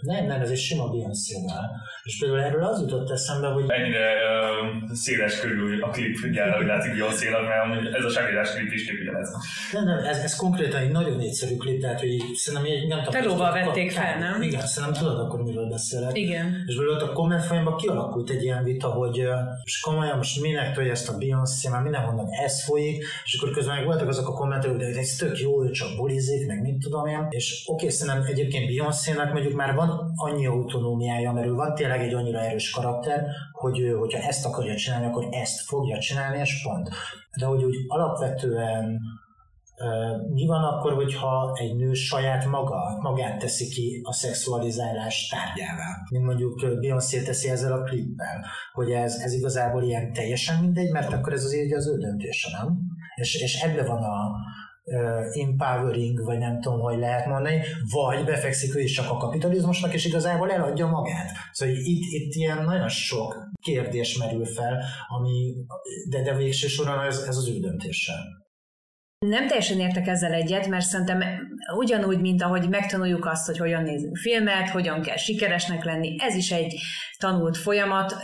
[0.00, 1.70] Nem, nem, ez egy sima beyoncé -nál.
[2.02, 3.64] És például erről az jutott eszembe, hogy...
[3.68, 8.72] Ennyire uh, széles körül a klip gyára, hogy látszik Beyoncé-nak, mert ez a shakira klip
[8.72, 9.28] is kép ugyanez.
[9.72, 13.20] Nem, nem, ez, ez konkrétan egy nagyon egyszerű klip, tehát hogy szerintem egy, nem tudom...
[13.20, 14.42] Telóval vették fel, nem?
[14.42, 16.16] Igen, szerintem tudod akkor miről beszélek.
[16.16, 16.64] Igen.
[16.66, 19.22] És belőle a komment folyamban kialakult egy ilyen vita, hogy
[19.64, 22.87] és komolyan most minek tolja ezt a Beyoncé, mert mindenhonnan ez folyik,
[23.24, 26.46] és akkor közben meg voltak azok a kommentek, hogy ez tök jó, ő csak bulizik,
[26.46, 31.32] meg mit tudom én, és oké, okay, szerintem egyébként Beyoncé-nak mondjuk már van annyi autonómiája,
[31.32, 35.28] mert ő van tényleg egy annyira erős karakter, hogy ő, hogyha ezt akarja csinálni, akkor
[35.30, 36.88] ezt fogja csinálni, és pont.
[37.38, 39.00] De hogy úgy alapvetően
[40.32, 46.24] mi van akkor, hogyha egy nő saját maga, magát teszi ki a szexualizálás tárgyává, mint
[46.24, 51.32] mondjuk Beyoncé teszi ezzel a klippel, hogy ez, ez igazából ilyen teljesen mindegy, mert akkor
[51.32, 52.78] ez azért az ő döntése, nem?
[53.14, 54.30] És, és ebbe van a,
[55.32, 57.60] empowering, vagy nem tudom, hogy lehet mondani,
[57.90, 61.30] vagy befekszik ő is csak a kapitalizmusnak, és igazából eladja magát.
[61.52, 65.54] Szóval itt, itt ilyen nagyon sok kérdés merül fel, ami,
[66.08, 68.12] de, de végső soron ez, ez az ő döntése.
[69.26, 71.22] Nem teljesen értek ezzel egyet, mert szerintem
[71.76, 76.50] ugyanúgy, mint ahogy megtanuljuk azt, hogy hogyan nézünk filmet, hogyan kell sikeresnek lenni, ez is
[76.50, 76.80] egy
[77.18, 78.16] tanult folyamat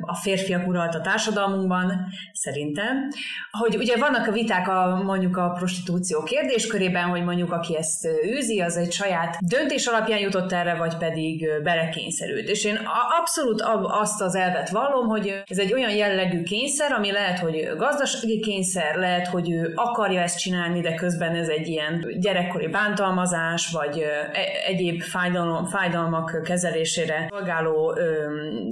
[0.00, 3.08] a férfiak uralt a társadalmunkban, szerintem.
[3.50, 8.60] Hogy ugye vannak a viták a, mondjuk a prostitúció kérdéskörében, hogy mondjuk aki ezt űzi,
[8.60, 12.48] az egy saját döntés alapján jutott erre, vagy pedig belekényszerült.
[12.48, 12.78] És én
[13.20, 18.40] abszolút azt az elvet vallom, hogy ez egy olyan jellegű kényszer, ami lehet, hogy gazdasági
[18.40, 23.98] kényszer, lehet, hogy ő akarja ezt csinálni, de közben ez egy ilyen gyerekkori bántalmazás, vagy
[23.98, 24.30] e,
[24.66, 27.94] egyéb fájdalom, fájdalmak kezelésére szolgáló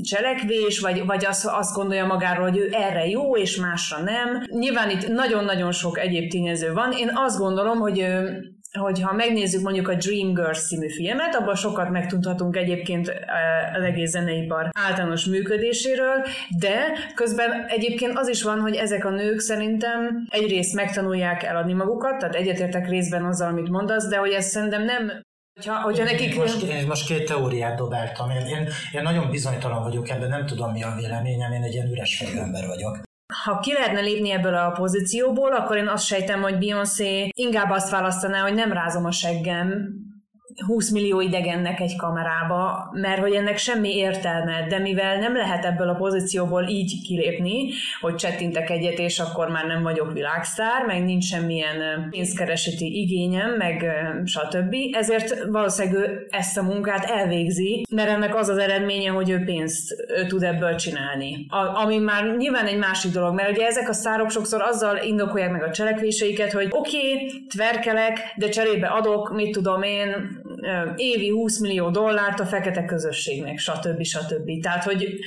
[0.02, 4.42] cselekvés, vagy, vagy azt, azt gondolja magáról, hogy ő erre jó, és másra nem.
[4.50, 6.92] Nyilván itt nagyon-nagyon sok egyéb tényező van.
[6.92, 8.06] Én azt gondolom, hogy
[8.78, 13.12] hogyha megnézzük mondjuk a Dream Girls című filmet, abban sokat megtudhatunk egyébként
[13.74, 16.24] az egész zeneipar általános működéséről,
[16.58, 22.18] de közben egyébként az is van, hogy ezek a nők szerintem egyrészt megtanulják eladni magukat,
[22.18, 25.22] tehát egyetértek részben azzal, amit mondasz, de hogy ez szerintem nem
[25.54, 26.36] Hogyha, hogyha nekik...
[26.36, 28.30] Most, én most két teóriát dobáltam.
[28.30, 31.90] Én, én, én nagyon bizonytalan vagyok ebben, nem tudom mi a véleményem, én egy ilyen
[31.90, 33.00] üres fejű ember vagyok.
[33.44, 37.90] Ha ki lehetne lépni ebből a pozícióból, akkor én azt sejtem, hogy Beyoncé inkább azt
[37.90, 39.94] választaná, hogy nem rázom a seggem,
[40.66, 45.88] 20 millió idegennek egy kamerába, mert hogy ennek semmi értelme, de mivel nem lehet ebből
[45.88, 47.70] a pozícióból így kilépni,
[48.00, 53.84] hogy csettintek egyet, és akkor már nem vagyok világsztár, meg nincs semmilyen pénzkereseti igényem, meg
[54.24, 54.74] stb.
[54.92, 59.94] Ezért valószínűleg ő ezt a munkát elvégzi, mert ennek az az eredménye, hogy ő pénzt
[60.28, 61.46] tud ebből csinálni.
[61.48, 65.50] A, ami már nyilván egy másik dolog, mert ugye ezek a szárok sokszor azzal indokolják
[65.50, 70.39] meg a cselekvéseiket, hogy oké, okay, tverkelek, de cserébe adok, mit tudom én,
[70.96, 74.02] évi 20 millió dollárt a fekete közösségnek, stb.
[74.02, 74.62] stb.
[74.62, 75.18] Tehát, hogy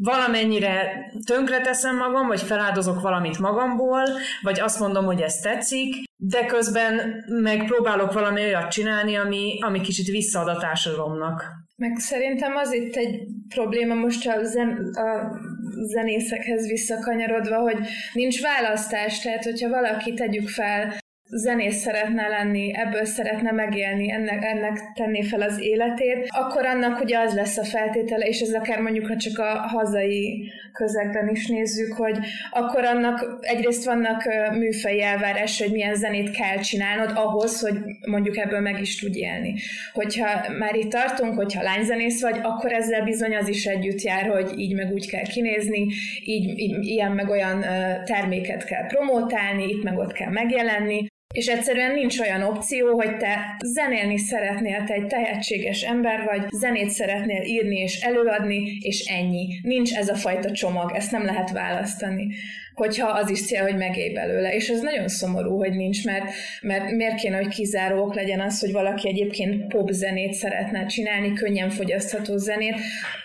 [0.00, 4.02] valamennyire tönkreteszem magam, vagy feláldozok valamit magamból,
[4.42, 9.80] vagy azt mondom, hogy ez tetszik, de közben meg próbálok valami olyat csinálni, ami, ami
[9.80, 11.44] kicsit visszaad a társadalomnak.
[11.76, 15.38] Meg szerintem az itt egy probléma most a, zen, a
[15.86, 17.78] zenészekhez visszakanyarodva, hogy
[18.12, 20.94] nincs választás, tehát hogyha valaki tegyük fel
[21.30, 27.18] zenész szeretne lenni, ebből szeretne megélni, ennek, ennek tenni fel az életét, akkor annak ugye
[27.18, 31.92] az lesz a feltétele, és ez akár mondjuk, ha csak a hazai közegben is nézzük,
[31.92, 32.18] hogy
[32.50, 34.22] akkor annak egyrészt vannak
[34.52, 37.76] műfei elvárás, hogy milyen zenét kell csinálnod ahhoz, hogy
[38.06, 39.54] mondjuk ebből meg is tudj élni.
[39.92, 44.58] Hogyha már itt tartunk, hogyha lányzenész vagy, akkor ezzel bizony az is együtt jár, hogy
[44.58, 45.86] így meg úgy kell kinézni,
[46.24, 47.64] így, így ilyen meg olyan
[48.04, 53.56] terméket kell promotálni, itt meg ott kell megjelenni, és egyszerűen nincs olyan opció, hogy te
[53.64, 59.60] zenélni szeretnél, te egy tehetséges ember vagy, zenét szeretnél írni és előadni, és ennyi.
[59.62, 62.34] Nincs ez a fajta csomag, ezt nem lehet választani
[62.74, 64.54] hogyha az is cél, hogy megélj belőle.
[64.54, 66.24] És ez nagyon szomorú, hogy nincs, mert,
[66.62, 71.70] mert miért kéne, hogy kizárók legyen az, hogy valaki egyébként pop zenét szeretne csinálni, könnyen
[71.70, 72.74] fogyasztható zenét,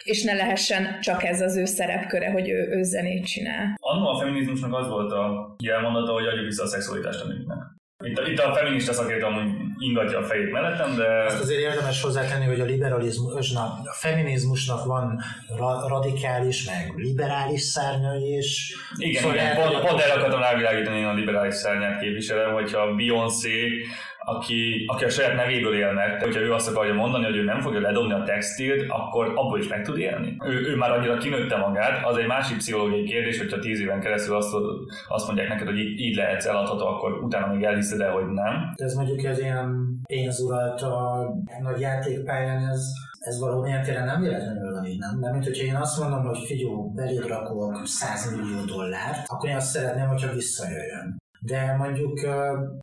[0.04, 3.78] és ne lehessen csak ez az ő szerepköre, hogy ő, ő zenét csinál.
[3.80, 7.82] Annó a feminizmusnak az volt a jelmondata, hogy adjuk vissza a szexualitást a nőknek.
[8.00, 11.24] Itt, a, itt a feminista szakértő amúgy ingatja a fejét mellettem, de...
[11.24, 15.22] Azt azért érdemes hozzátenni, hogy a liberalizmusnak, a feminizmusnak van
[15.58, 18.76] ra- radikális, meg liberális szárnyai is.
[18.96, 23.86] Igen, szóval igen, pont, pont erre akartam rávilágítani, én a liberális szárnyát képviselem, hogyha Beyoncé
[24.26, 26.22] aki, aki a saját nevéből él meg.
[26.22, 29.68] Hogyha ő azt akarja mondani, hogy ő nem fogja ledobni a textilt, akkor abból is
[29.68, 30.38] meg tud élni.
[30.46, 34.36] Ő, ő már annyira kinőtte magát, az egy másik pszichológiai kérdés, hogyha tíz éven keresztül
[34.36, 34.54] azt,
[35.08, 38.74] azt mondják neked, hogy így, így lehetsz eladható, akkor utána még elhiszed el, hogy nem.
[38.76, 41.28] Ez mondjuk ez ilyen pénzuralt a
[41.62, 42.86] nagy játékpályán, ez
[43.24, 45.18] ez valamilyen téren nem véletlenül van így, nem?
[45.20, 49.56] Mert mint hogyha én azt mondom, hogy figyó, beléd rakok 100 millió dollárt, akkor én
[49.56, 52.20] azt szeretném, hogyha visszajöjjön de mondjuk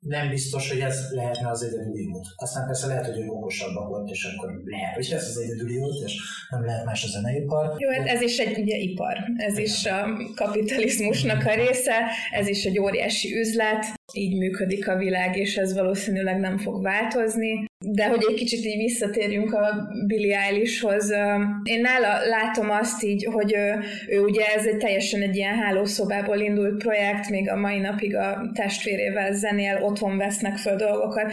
[0.01, 2.27] nem biztos, hogy ez lehetne az egyedüli út.
[2.37, 6.05] Aztán persze lehet, hogy ő okosabbak volt, és akkor lehet, hogy ez az egyedüli út,
[6.05, 7.75] és nem lehet más a zeneipar.
[7.79, 9.65] Jó, hát ez is egy ugye, ipar, ez Igen.
[9.65, 11.95] is a kapitalizmusnak a része,
[12.33, 17.70] ez is egy óriási üzlet, így működik a világ, és ez valószínűleg nem fog változni.
[17.87, 21.11] De hogy egy kicsit így visszatérjünk a Billie Eilishhoz,
[21.63, 23.79] én nála látom azt így, hogy ő,
[24.09, 28.51] ő ugye ez egy teljesen egy ilyen hálószobából indult projekt, még a mai napig a
[28.55, 31.33] testvérével zenél, otthon vesznek föl dolgokat.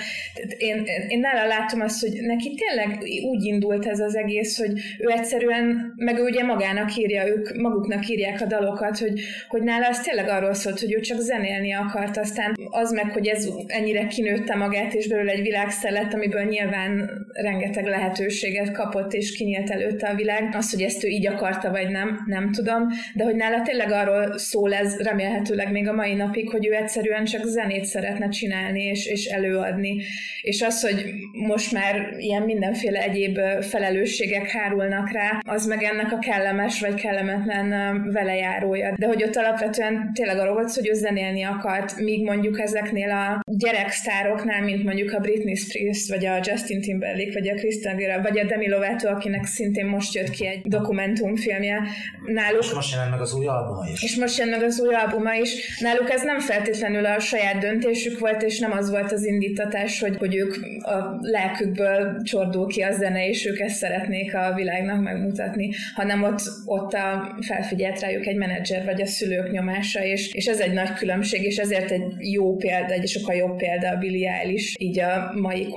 [0.58, 5.12] Én, én nála látom azt, hogy neki tényleg úgy indult ez az egész, hogy ő
[5.12, 10.00] egyszerűen, meg ő ugye magának írja, ők maguknak írják a dalokat, hogy, hogy nála az
[10.00, 14.56] tényleg arról szólt, hogy ő csak zenélni akart, aztán az meg, hogy ez ennyire kinőtte
[14.56, 20.16] magát, és belőle egy világszer lett, amiből nyilván rengeteg lehetőséget kapott, és kinyílt előtte a
[20.16, 20.50] világ.
[20.56, 24.38] Az, hogy ezt ő így akarta, vagy nem, nem tudom, de hogy nála tényleg arról
[24.38, 29.06] szól ez remélhetőleg még a mai napig, hogy ő egyszerűen csak zenét szeretne csinálni, és,
[29.06, 30.02] és előadni.
[30.42, 36.20] És az, hogy most már ilyen mindenféle egyéb felelősségek hárulnak rá, az meg ennek a
[36.20, 37.70] kellemes vagy kellemetlen
[38.12, 38.94] velejárója.
[38.98, 43.40] De hogy ott alapvetően tényleg arról volt, hogy ő zenélni akart, míg mondjuk ezeknél a
[43.46, 48.40] gyereksztároknál, mint mondjuk a Britney Spears, vagy a Justin Timberlake, vagy a Christina Aguilera, vagy
[48.40, 51.84] a Demi Lovato, akinek szintén most jött ki egy dokumentumfilmje,
[52.26, 52.64] náluk...
[52.64, 54.04] És most jelent meg az új albuma is.
[54.04, 55.80] És most jön meg az új albuma is.
[55.80, 60.18] Náluk ez nem feltétlenül a saját döntésük volt, és nem az volt az indítatás, hogy,
[60.18, 65.70] hogy ők a lelkükből csordul ki a zene, és ők ezt szeretnék a világnak megmutatni,
[65.96, 70.60] hanem ott, ott a felfigyelt rájuk egy menedzser vagy a szülők nyomása, és, és ez
[70.60, 74.76] egy nagy különbség, és ezért egy jó példa, egy sokkal jobb példa a Billy Eilish
[74.78, 75.68] így a mai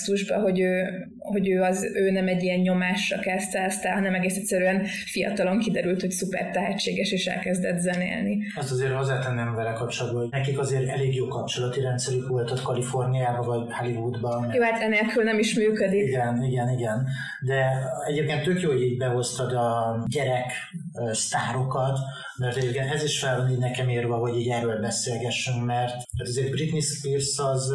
[0.00, 4.14] kontextusban, hogy ő, hogy ő, az, ő nem egy ilyen nyomásra kezdte ezt el, hanem
[4.14, 8.38] egész egyszerűen fiatalon kiderült, hogy szuper tehetséges, és elkezdett zenélni.
[8.56, 13.46] Azt azért hozzátenném vele kapcsolatban, hogy nekik azért elég jó kapcsolati rendszerük volt ott Kaliforniában,
[13.46, 14.52] vagy Hollywoodban.
[14.54, 16.06] Jó, hát enélkül nem is működik.
[16.06, 17.06] Igen, igen, igen.
[17.46, 17.66] De
[18.08, 20.52] egyébként tök jó, hogy így behoztad a gyerek
[21.12, 21.98] sztárokat,
[22.38, 26.28] mert egyébként ez is fel van így nekem érve, hogy így erről beszélgessünk, mert hát
[26.28, 27.74] azért Britney Spears az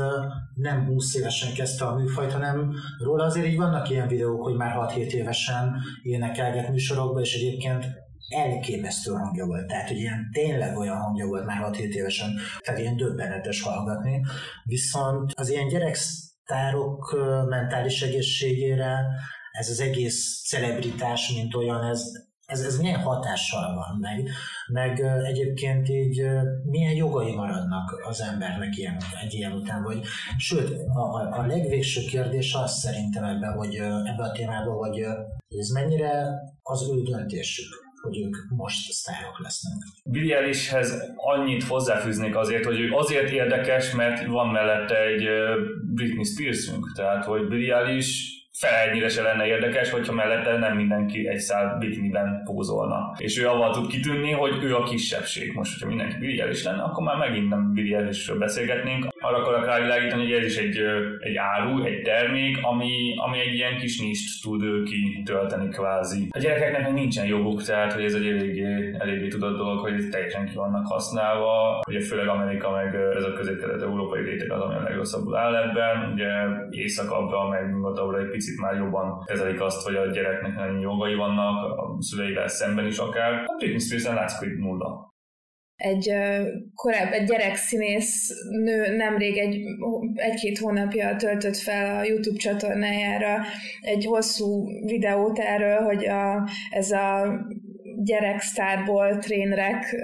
[0.56, 4.76] nem 20 évesen kezdte a műfajt, hanem róla azért így vannak ilyen videók, hogy már
[4.78, 7.86] 6-7 évesen énekelget műsorokba, és egyébként
[8.30, 12.98] elképesztő hangja volt, tehát hogy ilyen tényleg olyan hangja volt már 6-7 évesen, tehát ilyen
[12.98, 14.22] döbbenetes hallgatni.
[14.64, 17.18] Viszont az ilyen gyereksztárok
[17.50, 19.06] mentális egészségére
[19.52, 22.04] ez az egész celebritás, mint olyan, ez
[22.46, 24.30] ez, ez milyen hatással van, meg,
[24.68, 26.24] meg egyébként így
[26.64, 30.02] milyen jogai maradnak az embernek ilyen, egy ilyen után, vagy
[30.38, 35.00] sőt, a, a, legvégső kérdés az szerintem ebben, hogy ebbe a témában, hogy
[35.60, 36.28] ez mennyire
[36.62, 39.74] az ő döntésük hogy ők most sztárok lesznek.
[40.14, 45.24] Eilishhez annyit hozzáfűznék azért, hogy ő azért érdekes, mert van mellette egy
[45.94, 51.78] Britney Spearsünk, tehát hogy Eilish felegyére se lenne érdekes, hogyha mellette nem mindenki egy szál
[51.80, 53.14] bikiniben pózolna.
[53.18, 55.54] És ő avval tud kitűnni, hogy ő a kisebbség.
[55.54, 59.08] Most, hogyha mindenki Billy is lenne, akkor már megint nem Billy Eilishről beszélgetnénk.
[59.20, 60.78] Arra akarok rávilágítani, hogy ez is egy,
[61.20, 66.28] egy áru, egy termék, ami, ami egy ilyen kis nist tud kitölteni kvázi.
[66.30, 70.56] A gyerekeknek nincsen joguk, tehát hogy ez egy eléggé, eléggé tudott dolog, hogy teljesen ki
[70.56, 71.82] vannak használva.
[71.88, 76.12] Ugye főleg Amerika meg ez a közép-kelet-európai réteg az, ami a legrosszabbul áll ebben.
[76.14, 76.28] Ugye
[76.70, 81.78] északabbra, meg nyugatabbra egy picit már jobban kezelik azt, hogy a gyereknek nagyon jogai vannak,
[81.78, 83.34] a szüleivel szemben is akár.
[83.34, 85.14] A Britney Spears-en látszik, hogy nulla
[85.76, 86.12] egy
[86.74, 88.30] korábbi egy gyerekszínész
[88.64, 89.62] nő nemrég egy,
[90.14, 93.42] egy-két hónapja töltött fel a YouTube csatornájára
[93.82, 97.40] egy hosszú videót erről, hogy a, ez a
[98.04, 99.96] gyereksztárból trénrek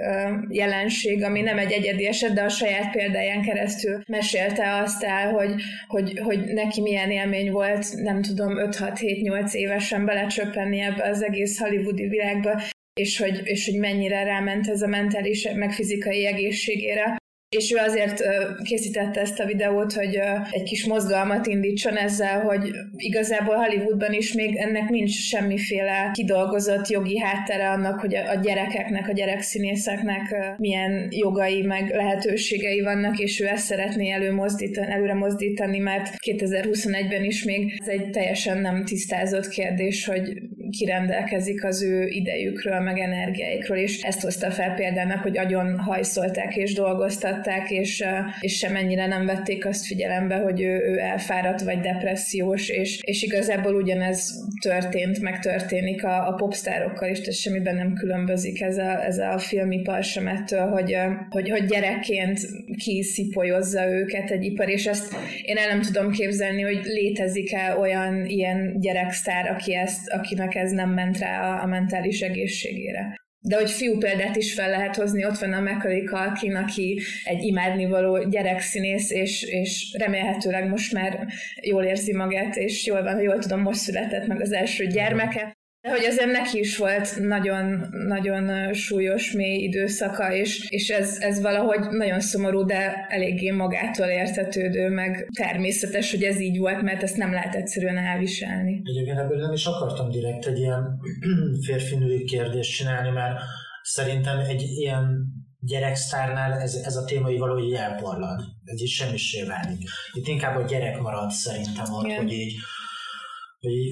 [0.48, 5.54] jelenség, ami nem egy egyedi eset, de a saját példáján keresztül mesélte azt el, hogy,
[5.86, 12.08] hogy, hogy neki milyen élmény volt, nem tudom, 5-6-7-8 évesen belecsöppenni ebbe az egész hollywoodi
[12.08, 12.62] világba,
[13.00, 17.20] és hogy, és hogy mennyire ráment ez a mentális, meg fizikai egészségére
[17.56, 18.22] és ő azért
[18.62, 20.18] készítette ezt a videót, hogy
[20.50, 27.18] egy kis mozgalmat indítson ezzel, hogy igazából Hollywoodban is még ennek nincs semmiféle kidolgozott jogi
[27.18, 33.64] háttere annak, hogy a gyerekeknek, a gyerekszínészeknek milyen jogai meg lehetőségei vannak, és ő ezt
[33.64, 40.32] szeretné előmozdítani, előre mozdítani, mert 2021-ben is még ez egy teljesen nem tisztázott kérdés, hogy
[40.78, 46.56] ki rendelkezik az ő idejükről, meg energiáikról, és ezt hozta fel példának, hogy agyon hajszolták
[46.56, 48.04] és dolgoztat hallgatták, és,
[48.40, 53.74] és semennyire nem vették azt figyelembe, hogy ő, ő elfáradt vagy depressziós, és, és igazából
[53.74, 59.18] ugyanez történt, meg történik a, a popstárokkal is, tehát semmiben nem különbözik ez a, ez
[59.18, 60.96] a filmipar sem ettől, hogy,
[61.30, 62.40] hogy, hogy gyerekként
[62.76, 68.80] kiszipolyozza őket egy ipar, és ezt én el nem tudom képzelni, hogy létezik-e olyan ilyen
[68.80, 73.20] gyereksztár, aki ezt, akinek ez nem ment rá a, a mentális egészségére.
[73.44, 77.42] De hogy fiú példát is fel lehet hozni, ott van a Macaulay Culkin, aki egy
[77.42, 81.26] imádnivaló gyerekszínész, és, és remélhetőleg most már
[81.62, 85.56] jól érzi magát, és jól van, jól tudom, most született meg az első gyermeke.
[85.82, 91.40] De hogy azért neki is volt nagyon, nagyon súlyos, mély időszaka, és, és ez, ez
[91.40, 97.16] valahogy nagyon szomorú, de eléggé magától értetődő, meg természetes, hogy ez így volt, mert ezt
[97.16, 98.82] nem lehet egyszerűen elviselni.
[98.84, 100.98] Egyébként ebből nem is akartam direkt egy ilyen
[101.66, 103.38] férfinői kérdést csinálni, mert
[103.82, 105.24] szerintem egy ilyen
[105.60, 108.40] gyereksztárnál ez, ez a téma valahogy elporlad.
[108.64, 109.88] Ez is semmisé válik.
[110.12, 112.16] Itt inkább a gyerek marad szerintem ott, Igen.
[112.16, 112.54] hogy így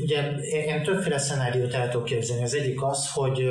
[0.03, 2.43] Ugye én többféle szenáriót el tudok képzelni.
[2.43, 3.45] Az egyik az, hogy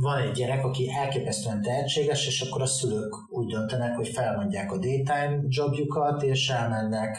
[0.00, 4.78] van egy gyerek, aki elképesztően tehetséges, és akkor a szülők úgy döntenek, hogy felmondják a
[4.78, 7.18] daytime jobjukat, és elmennek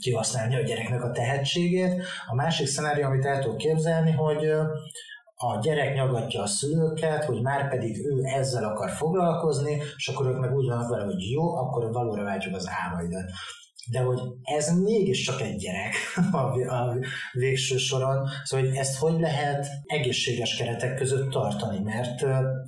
[0.00, 2.02] kihasználni a gyereknek a tehetségét.
[2.28, 4.44] A másik szenárió, amit el tudok képzelni, hogy
[5.34, 10.38] a gyerek nyagatja a szülőket, hogy már pedig ő ezzel akar foglalkozni, és akkor ők
[10.38, 13.30] meg úgy vannak vele, hogy jó, akkor valóra váltjuk az álmaidat
[13.90, 15.94] de hogy ez mégiscsak egy gyerek
[16.32, 16.96] a, a
[17.32, 22.24] végső soron, szóval hogy ezt hogy lehet egészséges keretek között tartani, mert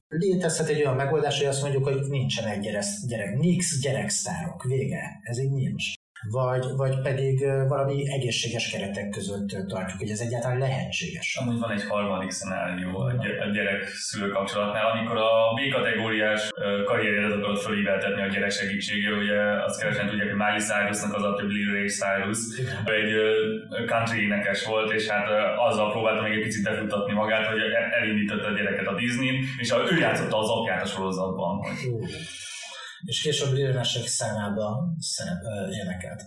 [0.09, 5.39] létezhet egy olyan megoldás, hogy azt mondjuk, hogy nincsenek gyerek, gyerek, nix gyereksztárok, vége, ez
[5.39, 5.94] így nincs
[6.31, 11.37] vagy, vagy pedig valami egészséges keretek között tartjuk, hogy ez egyáltalán lehetséges.
[11.41, 16.51] Amúgy van egy harmadik szenárió a gyerek-szülő kapcsolatnál, amikor a B-kategóriás
[16.85, 21.35] karrierjedet akarod fölíveltetni a gyerek segítségével, ugye azt keresen tudják, hogy Miley Cyrusnak az a
[21.35, 22.39] több Lil Ray Cyrus,
[22.85, 23.13] egy
[23.87, 25.27] country énekes volt, és hát
[25.69, 27.59] azzal próbálta még egy picit befutatni magát, hogy
[28.01, 31.53] elindította a gyereket a Disney, és ő játszotta az apját a sorozatban.
[31.63, 32.54] Hogy
[33.05, 34.95] és később Lilnesek számába
[35.83, 36.23] énekelt.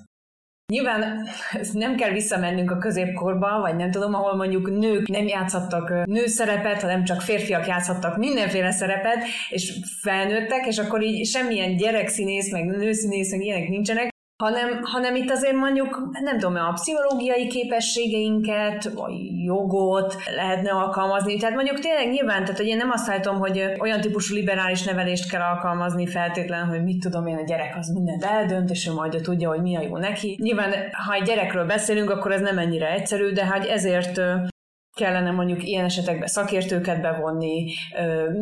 [0.72, 1.28] Nyilván
[1.74, 7.04] nem kell visszamennünk a középkorba, vagy nem tudom, ahol mondjuk nők nem játszhattak nőszerepet, hanem
[7.04, 13.42] csak férfiak játszhattak mindenféle szerepet, és felnőttek, és akkor így semmilyen gyerekszínész, meg nőszínész, meg
[13.42, 19.10] ilyenek nincsenek, hanem, hanem itt azért mondjuk, nem tudom, a pszichológiai képességeinket, a
[19.46, 21.38] jogot lehetne alkalmazni.
[21.38, 25.30] Tehát mondjuk tényleg nyilván, tehát hogy én nem azt állítom, hogy olyan típusú liberális nevelést
[25.30, 29.20] kell alkalmazni feltétlen, hogy mit tudom én, a gyerek az mindent eldönt, és ő majd
[29.22, 30.38] tudja, hogy mi a jó neki.
[30.42, 30.74] Nyilván,
[31.06, 34.22] ha egy gyerekről beszélünk, akkor ez nem ennyire egyszerű, de hát ezért
[34.98, 37.74] kellene mondjuk ilyen esetekben szakértőket bevonni,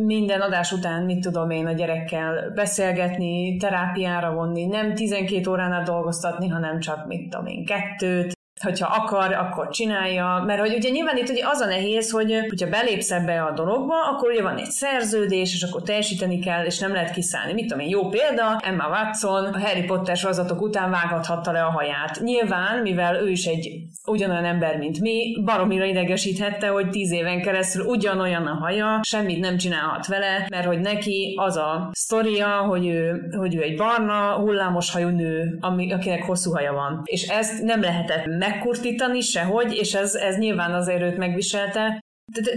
[0.05, 6.47] minden adás után, mit tudom én, a gyerekkel beszélgetni, terápiára vonni, nem 12 óránál dolgoztatni,
[6.47, 11.29] hanem csak, mit tudom én, kettőt, hogyha akar, akkor csinálja, mert hogy ugye nyilván itt
[11.29, 15.53] ugye az a nehéz, hogy hogyha belépsz ebbe a dologba, akkor ugye van egy szerződés,
[15.53, 17.53] és akkor teljesíteni kell, és nem lehet kiszállni.
[17.53, 21.71] Mit tudom én, jó példa, Emma Watson a Harry Potter sorozatok után vághathatta le a
[21.71, 22.19] haját.
[22.19, 27.85] Nyilván, mivel ő is egy ugyanolyan ember, mint mi, baromira idegesíthette, hogy tíz éven keresztül
[27.85, 33.29] ugyanolyan a haja, semmit nem csinálhat vele, mert hogy neki az a sztoria, hogy ő,
[33.37, 37.01] hogy ő egy barna, hullámos hajú nő, ami, akinek hosszú haja van.
[37.03, 42.03] És ezt nem lehetett megkurtítani sehogy, és ez, ez nyilván azért őt megviselte.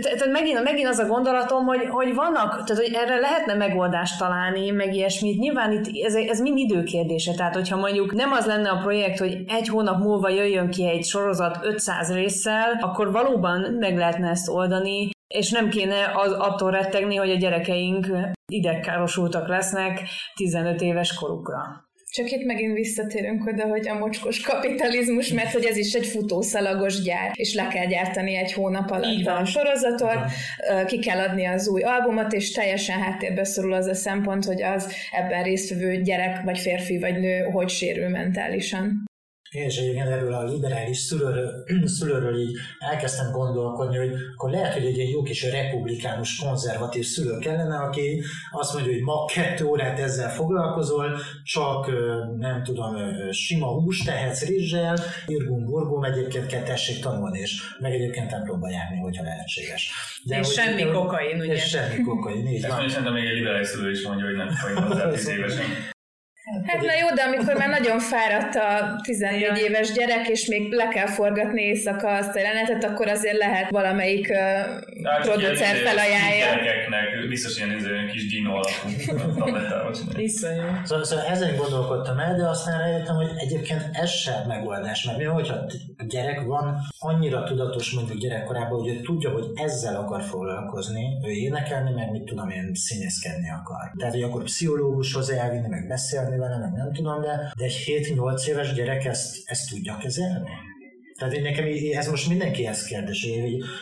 [0.02, 4.70] Tehát megint, megint az a gondolatom, hogy, hogy vannak, tehát hogy erre lehetne megoldást találni,
[4.70, 5.38] meg ilyesmit.
[5.38, 7.34] Nyilván itt ez, ez mind időkérdése.
[7.34, 11.04] Tehát, hogyha mondjuk nem az lenne a projekt, hogy egy hónap múlva jöjjön ki egy
[11.04, 17.16] sorozat 500 résszel, akkor valóban meg lehetne ezt oldani, és nem kéne az, attól rettegni,
[17.16, 18.06] hogy a gyerekeink
[18.52, 21.87] idegkárosultak lesznek 15 éves korukra.
[22.18, 27.02] Csak itt megint visszatérünk oda, hogy a mocskos kapitalizmus, mert hogy ez is egy futószalagos
[27.02, 30.18] gyár, és le kell gyártani egy hónap alatt a sorozatot,
[30.86, 34.92] ki kell adni az új albumot, és teljesen háttérbe szorul az a szempont, hogy az
[35.12, 39.07] ebben résztvevő gyerek, vagy férfi, vagy nő hogy sérül mentálisan.
[39.50, 41.64] Én is egyébként erről a liberális szülőről,
[41.98, 47.76] szülőről így elkezdtem gondolkodni, hogy akkor lehet, hogy egy jó kis republikánus, konzervatív szülő kellene,
[47.76, 51.90] aki azt mondja, hogy ma kettő órát ezzel foglalkozol, csak
[52.38, 52.96] nem tudom,
[53.30, 54.96] sima hús tehetsz rizssel,
[55.26, 59.90] irgum burgum, egyébként kell tessék tanulni, és meg egyébként templomba járni, hogyha lehetséges.
[60.24, 61.52] De és hogy, semmi kokain, ugye?
[61.52, 62.88] És semmi kokain, így van.
[62.88, 65.96] Szerintem még egy liberális szülő is mondja, hogy nem folyam hozzá tíz évesen.
[66.66, 69.54] Hát na jó, de amikor már nagyon fáradt a 14 ja.
[69.54, 74.28] éves gyerek, és még le kell forgatni éjszaka azt a jelenetet, akkor azért lehet valamelyik
[74.30, 76.46] uh, producer felajánlja.
[76.46, 78.88] Gyerekeknek biztos ilyen, ilyen kis dino alapú
[80.84, 85.24] Szóval, szóval ezen gondolkodtam el, de aztán rájöttem, hogy egyébként ez sem megoldás, mert mi,
[85.24, 85.54] hogyha
[85.96, 91.30] a gyerek van annyira tudatos mondjuk gyerekkorában, hogy ő tudja, hogy ezzel akar foglalkozni, ő
[91.30, 93.92] énekelni, meg mit tudom én, színészkedni akar.
[93.96, 98.46] Tehát, hogy akkor pszichológushoz elvinni, meg beszélni vele, meg nem tudom, de, de egy 7-8
[98.46, 100.50] éves gyerek ezt, ezt tudja kezelni?
[101.18, 103.26] Tehát én nekem ez most mindenkihez kérdés,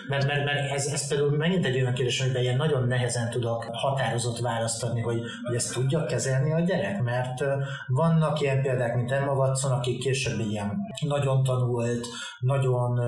[0.09, 3.65] mert, mert, mert ez, ez például megint egy olyan kérdés, amiben ilyen nagyon nehezen tudok
[3.73, 7.45] határozott választ adni, hogy, hogy ezt tudja kezelni a gyerek, mert
[7.87, 10.77] vannak ilyen példák, mint Emma Watson, aki később ilyen
[11.07, 12.07] nagyon tanult,
[12.39, 13.01] nagyon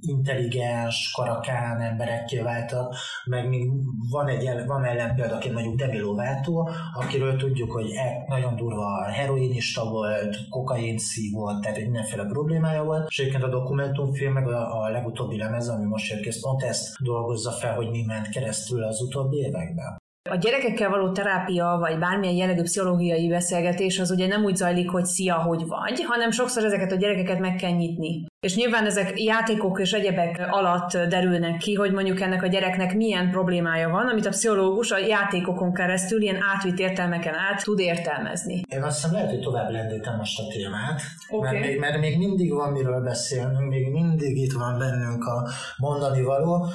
[0.00, 2.94] intelligens, karakán emberekké váltak,
[3.24, 3.70] meg még
[4.10, 4.84] van egy van
[5.32, 11.78] aki mondjuk Demi Lovato, akiről tudjuk, hogy e, nagyon durva heroinista volt, kokain szívott, tehát
[11.78, 16.20] mindenféle problémája volt, és egyébként a dokumentumfilm, meg a, a legutóbbi lemez, ami most jött
[16.20, 19.98] kész, pont ezt dolgozza fel, hogy mi ment keresztül az utóbbi években.
[20.30, 25.04] A gyerekekkel való terápia, vagy bármilyen jellegű pszichológiai beszélgetés az ugye nem úgy zajlik, hogy
[25.04, 28.26] szia, hogy vagy, hanem sokszor ezeket a gyerekeket meg kell nyitni.
[28.40, 33.30] És nyilván ezek játékok és egyebek alatt derülnek ki, hogy mondjuk ennek a gyereknek milyen
[33.30, 38.62] problémája van, amit a pszichológus a játékokon keresztül ilyen átvitt értelmeken át tud értelmezni.
[38.68, 41.52] Én azt hiszem lehet, hogy tovább lendítem most a témát, okay.
[41.52, 46.22] mert, még, mert még mindig van miről beszélnünk, még mindig itt van bennünk a mondani
[46.22, 46.66] való,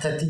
[0.00, 0.22] tehát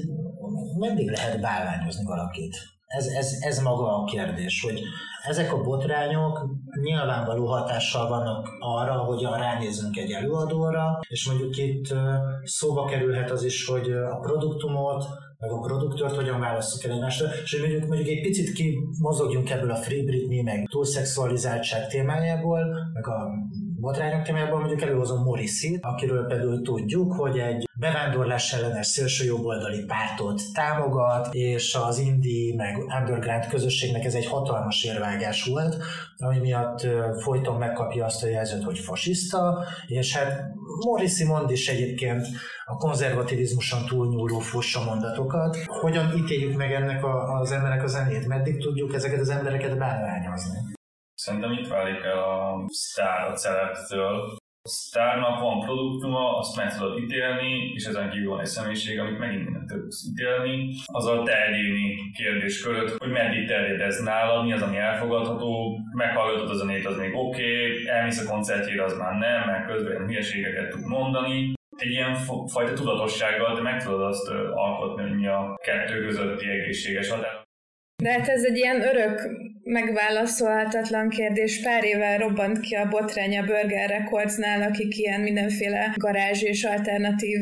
[0.88, 2.54] meddig lehet bálványozni valakit?
[2.86, 4.82] Ez, ez, ez maga a kérdés, hogy
[5.22, 6.46] ezek a botrányok
[6.82, 11.94] nyilvánvaló hatással vannak arra, hogyan ránézünk egy előadóra, és mondjuk itt
[12.44, 15.04] szóba kerülhet az is, hogy a produktumot,
[15.38, 19.70] meg a produktort hogyan választjuk el egymásra, és hogy mondjuk, mondjuk egy picit kimozogjunk ebből
[19.70, 23.30] a Free Britney, meg túlszexualizáltság témájából, meg a
[23.82, 30.42] botrányok témájában mondjuk előhozom Morrissey, akiről például tudjuk, hogy egy bevándorlás ellenes szélső jobboldali pártot
[30.52, 35.76] támogat, és az indi meg underground közösségnek ez egy hatalmas érvágás volt,
[36.16, 36.86] ami miatt
[37.22, 40.42] folyton megkapja azt a jelzőt, hogy fasiszta, és hát
[40.84, 42.26] Morrissey mond is egyébként
[42.64, 45.56] a konzervativizmuson túlnyúló fussa mondatokat.
[45.66, 48.26] Hogyan ítéljük meg ennek a, az emberek a zenét?
[48.26, 50.71] Meddig tudjuk ezeket az embereket bálványozni?
[51.24, 54.14] Szerintem itt válik el a sztár a celebtől.
[54.64, 59.18] A sztárnak van produktuma, azt meg tudod ítélni, és ezen kívül van egy személyiség, amit
[59.18, 60.74] megint nem tudsz ítélni.
[60.92, 66.50] Az a te egyéni kérdésköröd, hogy meddig terjed ez nálad, mi az, ami elfogadható, meghallgatod
[66.50, 70.70] a zenét, az még oké, okay, elmész a koncertjére, az már nem, mert közben hülyeségeket
[70.70, 71.52] tud mondani.
[71.76, 72.14] Egy ilyen
[72.46, 77.42] fajta tudatossággal, de meg tudod azt alkotni, hogy mi a kettő közötti egészséges határ.
[78.02, 79.20] De hát ez egy ilyen örök
[79.64, 81.60] megválaszolhatatlan kérdés.
[81.62, 87.40] Pár éve robbant ki a botrány a Burger Recordsnál, akik ilyen mindenféle garázs és alternatív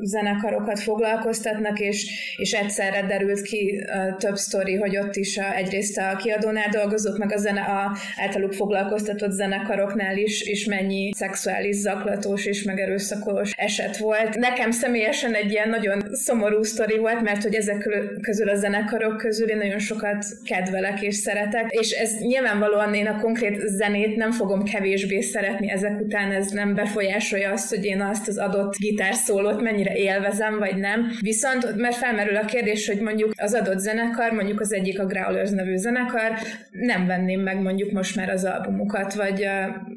[0.00, 3.84] zenekarokat foglalkoztatnak, és, és egyszerre derült ki
[4.18, 8.52] több sztori, hogy ott is a, egyrészt a kiadónál dolgozók, meg a, zene, a általuk
[8.52, 14.36] foglalkoztatott zenekaroknál is, is mennyi szexuális zaklatós és megerőszakolós eset volt.
[14.36, 17.88] Nekem személyesen egy ilyen nagyon szomorú sztori volt, mert hogy ezek
[18.20, 23.20] közül a zenekarok közül én nagyon sokat kedvelek és szeretek, és ez nyilvánvalóan én a
[23.20, 28.28] konkrét zenét nem fogom kevésbé szeretni ezek után, ez nem befolyásolja azt, hogy én azt
[28.28, 31.10] az adott gitárszólót mennyire élvezem, vagy nem.
[31.20, 35.50] Viszont, mert felmerül a kérdés, hogy mondjuk az adott zenekar, mondjuk az egyik a Growlers
[35.50, 36.32] nevű zenekar,
[36.70, 39.48] nem venném meg mondjuk most már az albumukat, vagy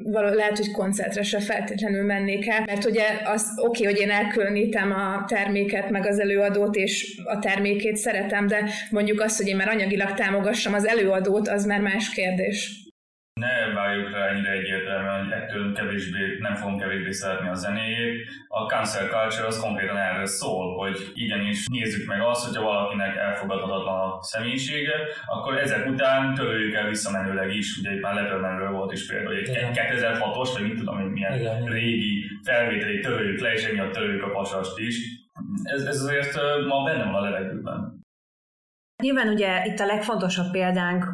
[0.02, 4.10] való, lehet, hogy koncertre se feltétlenül mennék el, mert ugye az oké, okay, hogy én
[4.10, 9.56] elkülönítem a terméket, meg az előadót, és a termékét szeretem, de mondjuk azt, hogy én
[9.56, 12.86] már anyagilag támogassam az előadót, az már más kérdés.
[13.40, 18.28] Ne várjuk rá ennyire egyértelműen, hogy ettől kevésbé, nem fogom kevésbé szeretni a zenéjét.
[18.48, 24.00] A cancel culture az konkrétan erről szól, hogy igenis nézzük meg azt, hogyha valakinek elfogadhatatlan
[24.00, 29.06] a személyisége, akkor ezek után töröljük el visszamenőleg is, ugye itt már Lettermanről volt is
[29.06, 31.64] például, hogy egy 2006-os, vagy mit tudom, hogy milyen Igen.
[31.64, 34.96] régi felvételét töröljük le, és emiatt töröljük a pasast is.
[35.62, 36.34] Ez, ez azért
[36.66, 37.87] ma benne van a levegőben.
[39.02, 41.04] Nyilván ugye itt a legfontosabb példánk,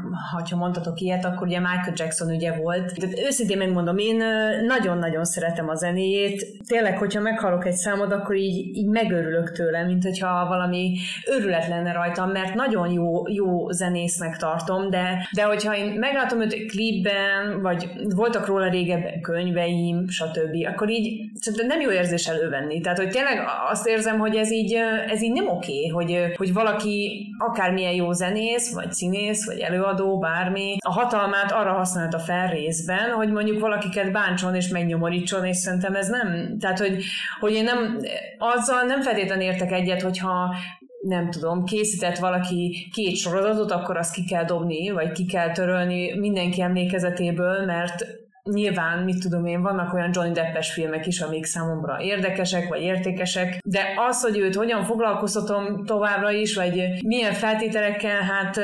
[0.50, 2.92] ha mondhatok ilyet, akkor ugye Michael Jackson ügye volt.
[2.92, 4.22] De őszintén megmondom, én
[4.66, 6.46] nagyon-nagyon szeretem a zenéjét.
[6.66, 11.92] Tényleg, hogyha meghallok egy számot, akkor így, így megörülök tőle, mint hogyha valami örület lenne
[11.92, 17.90] rajtam, mert nagyon jó, jó zenésznek tartom, de, de hogyha én meglátom őt klipben, vagy
[18.14, 22.80] voltak róla régebben könyveim, stb., akkor így szerintem nem jó érzés elővenni.
[22.80, 24.74] Tehát, hogy tényleg azt érzem, hogy ez így,
[25.08, 30.18] ez így nem oké, hogy, hogy valaki akár bármilyen jó zenész, vagy színész, vagy előadó,
[30.18, 35.94] bármi, a hatalmát arra használta fel részben, hogy mondjuk valakiket bántson és megnyomorítson, és szerintem
[35.94, 37.04] ez nem, tehát hogy,
[37.40, 37.98] hogy én nem,
[38.38, 40.54] azzal nem feltétlenül értek egyet, hogyha
[41.00, 46.18] nem tudom, készített valaki két sorozatot, akkor azt ki kell dobni, vagy ki kell törölni
[46.18, 48.06] mindenki emlékezetéből, mert
[48.50, 53.60] Nyilván, mit tudom én, vannak olyan Johnny Deppes filmek is, amik számomra érdekesek, vagy értékesek,
[53.64, 58.60] de az, hogy őt hogyan foglalkoztatom továbbra is, vagy milyen feltételekkel, hát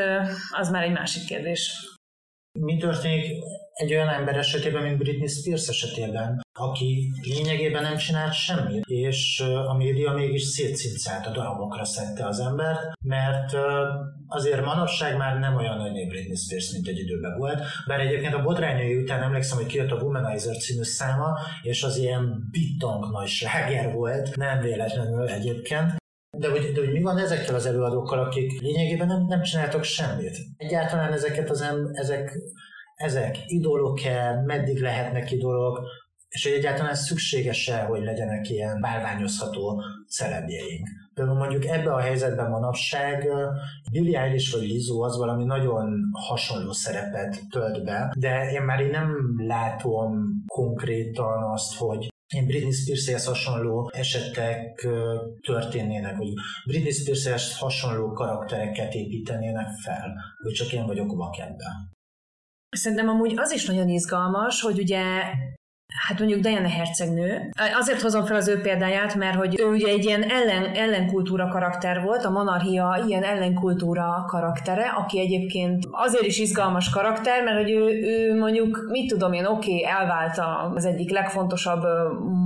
[0.50, 1.88] az már egy másik kérdés.
[2.58, 3.36] Mi történik
[3.80, 9.74] egy olyan ember esetében, mint Britney Spears esetében, aki lényegében nem csinált semmit, és a
[9.76, 13.56] média mégis szétszincált a darabokra szedte az embert, mert
[14.26, 18.42] azért manapság már nem olyan nagy Britney Spears, mint egy időben volt, bár egyébként a
[18.42, 23.92] botrányai után emlékszem, hogy kijött a Womanizer című száma, és az ilyen bitong nagy sláger
[23.92, 25.98] volt, nem véletlenül egyébként,
[26.38, 30.36] de hogy, de hogy mi van ezekkel az előadókkal, akik lényegében nem, nem csináltak semmit?
[30.56, 32.38] Egyáltalán ezeket az em, ezek
[33.00, 35.80] ezek idolok-e, meddig lehetnek idolok,
[36.28, 40.88] és hogy egyáltalán szükséges-e, hogy legyenek ilyen bálványozható celebjeink.
[41.14, 43.28] Például mondjuk ebben a helyzetben manapság
[43.92, 48.90] Billie Eilish vagy Lizzo az valami nagyon hasonló szerepet tölt be, de én már én
[48.90, 50.12] nem látom
[50.46, 54.88] konkrétan azt, hogy én Britney Spears-hez hasonló esetek
[55.40, 56.32] történnének, hogy
[56.66, 61.98] Britney Spears-hez hasonló karaktereket építenének fel, vagy csak én vagyok vak ebben.
[62.70, 65.02] Szerintem amúgy az is nagyon izgalmas, hogy ugye
[66.08, 67.50] Hát mondjuk Diana hercegnő.
[67.78, 72.02] Azért hozom fel az ő példáját, mert hogy ő ugye egy ilyen ellen, ellenkultúra karakter
[72.02, 77.84] volt, a monarchia ilyen ellenkultúra karaktere, aki egyébként azért is izgalmas karakter, mert hogy ő,
[78.02, 80.40] ő mondjuk, mit tudom én, oké, okay, elvált
[80.74, 81.82] az egyik legfontosabb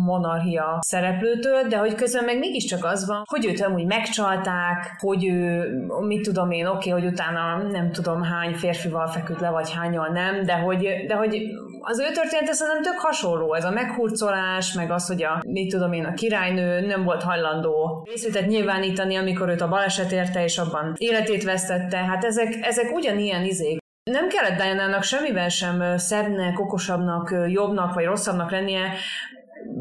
[0.05, 5.68] monarchia szereplőtől, de hogy közben meg mégiscsak az van, hogy őt amúgy megcsalták, hogy ő,
[6.07, 10.09] mit tudom én, oké, okay, hogy utána nem tudom hány férfival feküdt le, vagy hányal
[10.09, 11.42] nem, de hogy, de hogy
[11.85, 15.93] az ő története szerintem tök hasonló, ez a meghurcolás, meg az, hogy a, mit tudom
[15.93, 20.95] én, a királynő nem volt hajlandó részletet nyilvánítani, amikor őt a baleset érte, és abban
[20.97, 21.97] életét vesztette.
[21.97, 23.78] Hát ezek, ezek ugyanilyen izék.
[24.11, 28.93] Nem kellett Diana-nak semmiben sem szebbnek, okosabbnak, jobbnak vagy rosszabbnak lennie,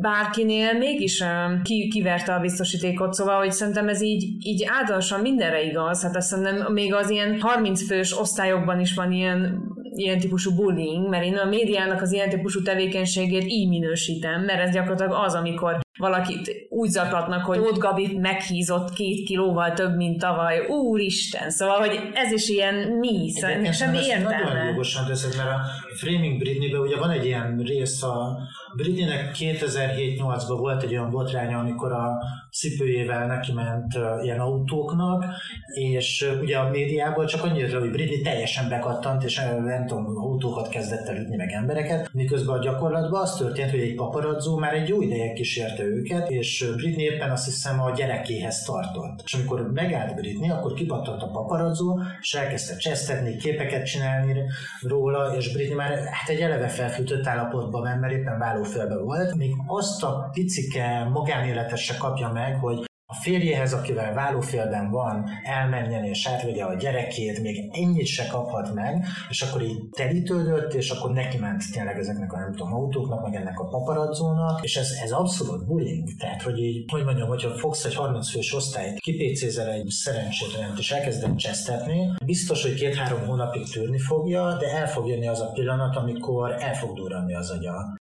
[0.01, 1.23] bárkinél mégis
[1.63, 6.27] ki, kiverte a biztosítékot, szóval, hogy szerintem ez így, így általánosan mindenre igaz, hát azt
[6.27, 9.61] szerintem még az ilyen 30 fős osztályokban is van ilyen
[9.95, 14.73] ilyen típusú bullying, mert én a médiának az ilyen típusú tevékenységét így minősítem, mert ez
[14.73, 20.65] gyakorlatilag az, amikor valakit úgy zaklatnak, hogy ott Gabi meghízott két kilóval több, mint tavaly.
[20.67, 21.49] Úristen!
[21.49, 24.43] Szóval, hogy ez is ilyen mi, szóval semmi értelme.
[24.43, 25.61] Nagyon jogosan teszed, mert a
[25.95, 28.37] Framing Britney-ben ugye van egy ilyen rész a
[28.75, 32.17] Britneynek 2007-8-ban volt egy olyan botránya, amikor a
[32.51, 35.25] cipőjével neki ment ilyen autóknak,
[35.73, 41.07] és ugye a médiában csak annyira, hogy Britney teljesen bekattant, és nem tudom, autókat kezdett
[41.07, 45.01] el ütni meg embereket, miközben a gyakorlatban az történt, hogy egy paparazzó már egy jó
[45.01, 49.21] ideje kísérte őket, és Britney éppen azt hiszem a gyerekéhez tartott.
[49.23, 54.41] És amikor megállt Britney, akkor kipattant a paparazzó, és elkezdte csesztetni, képeket csinálni
[54.81, 59.51] róla, és Britney már hát egy eleve felfűtött állapotban ment, mert éppen vállófélben volt, még
[59.67, 66.27] azt a picike magánéletet se kapja meg, hogy a férjéhez, akivel vállófélben van, elmenjen és
[66.27, 71.37] átvegye a gyerekét, még ennyit se kaphat meg, és akkor így telítődött, és akkor neki
[71.37, 75.65] ment tényleg ezeknek a nem tudom, autóknak, meg ennek a paparazzónak, és ez, ez abszolút
[75.65, 76.07] bullying.
[76.17, 80.91] Tehát, hogy így, hogy mondjam, hogyha fogsz egy 30 fős osztályt, kipécézel egy szerencsétlenet, és
[80.91, 85.95] elkezded csesztetni, biztos, hogy két-három hónapig tűrni fogja, de el fog jönni az a pillanat,
[85.95, 88.01] amikor el fog durrani az agya.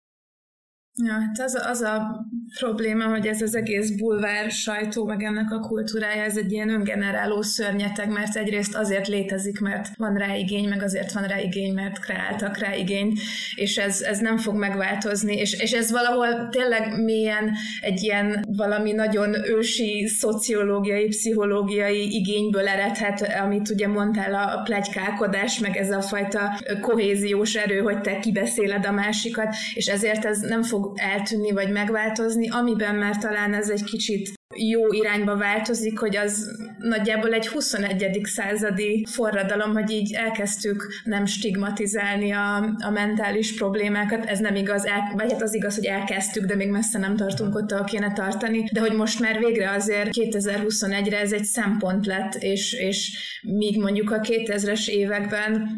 [0.95, 2.25] Ja, hát az az a
[2.59, 7.41] probléma, hogy ez az egész bulvár sajtó, meg ennek a kultúrája, ez egy ilyen öngeneráló
[7.41, 11.99] szörnyeteg, mert egyrészt azért létezik, mert van rá igény, meg azért van rá igény, mert
[11.99, 13.19] kreáltak rá igényt,
[13.55, 18.91] és ez, ez nem fog megváltozni, és, és ez valahol tényleg mélyen egy ilyen valami
[18.91, 26.59] nagyon ősi szociológiai, pszichológiai igényből eredhet, amit ugye mondtál, a plegykálkodás, meg ez a fajta
[26.81, 31.71] kohéziós erő, hogy te kibeszéled a másikat, és ezért ez nem fog fog eltűnni vagy
[31.71, 38.21] megváltozni, amiben már talán ez egy kicsit jó irányba változik, hogy az nagyjából egy 21.
[38.23, 44.25] századi forradalom, hogy így elkezdtük nem stigmatizálni a, a mentális problémákat.
[44.25, 47.55] Ez nem igaz, el, vagy hát az igaz, hogy elkezdtük, de még messze nem tartunk
[47.55, 48.69] ott, ahol kéne tartani.
[48.71, 53.11] De hogy most már végre azért 2021-re ez egy szempont lett, és, és
[53.41, 55.69] míg mondjuk a 2000-es években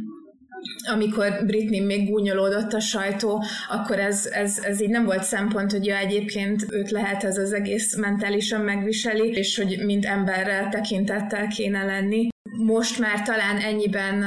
[0.86, 5.86] amikor Britney még gúnyolódott a sajtó, akkor ez, ez, ez így nem volt szempont, hogy
[5.86, 11.84] ja, egyébként őt lehet ez az egész mentálisan megviseli, és hogy mint emberre tekintettel kéne
[11.84, 12.28] lenni.
[12.58, 14.26] Most már talán ennyiben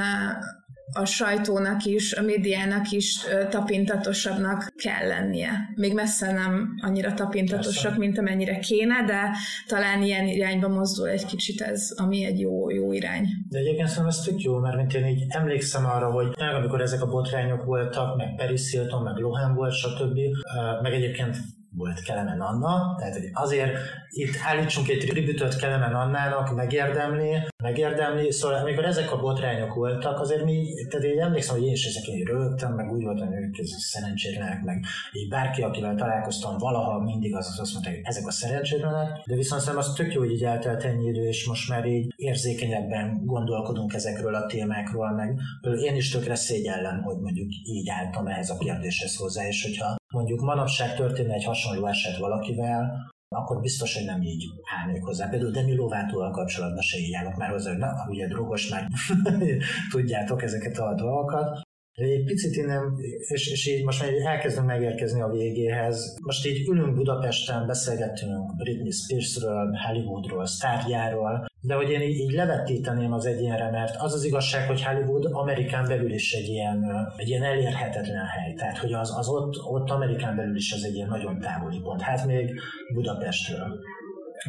[0.93, 3.21] a sajtónak is, a médiának is
[3.51, 5.51] tapintatosabbnak kell lennie.
[5.75, 7.99] Még messze nem annyira tapintatosak, Persze.
[7.99, 9.31] mint amennyire kéne, de
[9.67, 13.27] talán ilyen irányba mozdul egy kicsit ez, ami egy jó, jó irány.
[13.49, 16.27] De egyébként szerintem ez tök jó, mert mint én így emlékszem arra, hogy
[16.57, 20.19] amikor ezek a botrányok voltak, meg Paris Hilton, meg Lohan volt, stb.,
[20.83, 21.37] meg egyébként
[21.77, 23.73] volt Kelemen Anna, tehát hogy azért
[24.09, 30.45] itt állítsunk egy tribütöt Kelemen Annának, megérdemli, megérdemli, szóval amikor ezek a botrányok voltak, azért
[30.45, 34.63] mi, tehát én emlékszem, hogy én is ezeken rögtem, meg úgy voltam, hogy ők szerencsétlenek,
[34.65, 39.35] meg így bárki, akivel találkoztam valaha, mindig az azt mondta, hogy ezek a szerencsétlenek, de
[39.35, 43.21] viszont szerintem az tök jó, hogy így eltelt ennyi idő, és most már így érzékenyebben
[43.25, 45.39] gondolkodunk ezekről a témákról, meg
[45.83, 50.41] én is tökre szégyellem, hogy mondjuk így álltam ehhez a kérdéshez hozzá, és hogyha mondjuk
[50.41, 54.45] manapság történne egy hasonló eset valakivel, akkor biztos, hogy nem így
[54.81, 55.29] állnék hozzá.
[55.29, 58.87] Például Demi Lovátóval kapcsolatban se így állok már hozzá, hogy na, ugye drogos már
[59.91, 61.61] tudjátok ezeket a dolgokat.
[61.99, 62.97] Egy picit innen,
[63.29, 66.17] és, és így most már elkezdünk megérkezni a végéhez.
[66.23, 73.13] Most így ülünk Budapesten, beszélgetünk Britney Spearsről, Hollywoodról, sztárjáról, de hogy én így, így levetíteném
[73.13, 76.85] az egyénre, mert az az igazság, hogy Hollywood Amerikán belül is egy ilyen,
[77.17, 78.55] egy ilyen elérhetetlen hely.
[78.55, 82.01] Tehát, hogy az, az ott, ott Amerikán belül is ez egy ilyen nagyon távoli pont.
[82.01, 82.61] Hát még
[82.95, 83.79] Budapestről.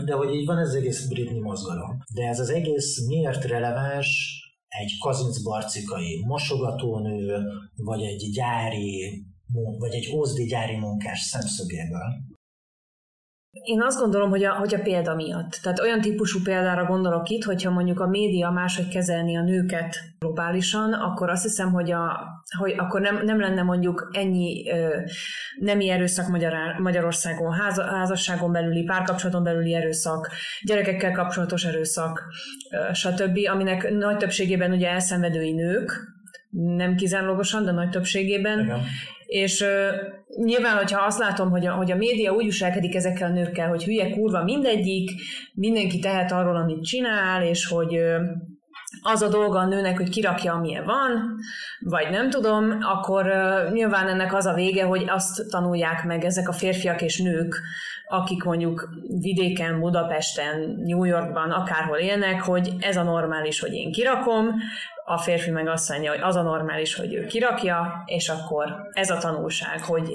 [0.05, 2.03] De hogy így van ez az egész Britney mozgalom.
[2.13, 4.39] De ez az egész miért releváns
[4.69, 7.43] egy kazinc barcikai mosogatónő,
[7.75, 9.23] vagy egy gyári,
[9.77, 12.28] vagy egy ózdi gyári munkás szemszögéből?
[13.51, 15.59] Én azt gondolom, hogy a, hogy a példa miatt.
[15.61, 20.93] Tehát olyan típusú példára gondolok itt, hogyha mondjuk a média máshogy kezelni a nőket globálisan,
[20.93, 22.27] akkor azt hiszem, hogy, a,
[22.57, 25.01] hogy akkor nem, nem lenne mondjuk ennyi ö,
[25.59, 30.29] nemi erőszak Magyar, Magyarországon, ház, házasságon belüli, párkapcsolaton belüli erőszak,
[30.61, 32.23] gyerekekkel kapcsolatos erőszak,
[32.71, 36.17] ö, stb., aminek nagy többségében ugye elszenvedői nők,
[36.49, 38.59] nem kizárólagosan, de nagy többségében.
[38.59, 38.79] Igen.
[39.25, 39.65] És
[40.37, 43.83] nyilván, hogyha azt látom, hogy a, hogy a média úgy viselkedik ezekkel a nőkkel, hogy
[43.83, 45.11] hülye kurva mindegyik,
[45.53, 47.99] mindenki tehet arról, amit csinál, és hogy
[49.01, 51.35] az a dolga a nőnek, hogy kirakja, amilyen van,
[51.79, 56.47] vagy nem tudom, akkor uh, nyilván ennek az a vége, hogy azt tanulják meg ezek
[56.49, 57.61] a férfiak és nők,
[58.07, 58.89] akik mondjuk
[59.19, 64.47] vidéken, Budapesten, New Yorkban, akárhol élnek, hogy ez a normális, hogy én kirakom,
[65.09, 69.09] a férfi meg azt mondja, hogy az a normális, hogy ő kirakja, és akkor ez
[69.09, 70.11] a tanulság, hogy...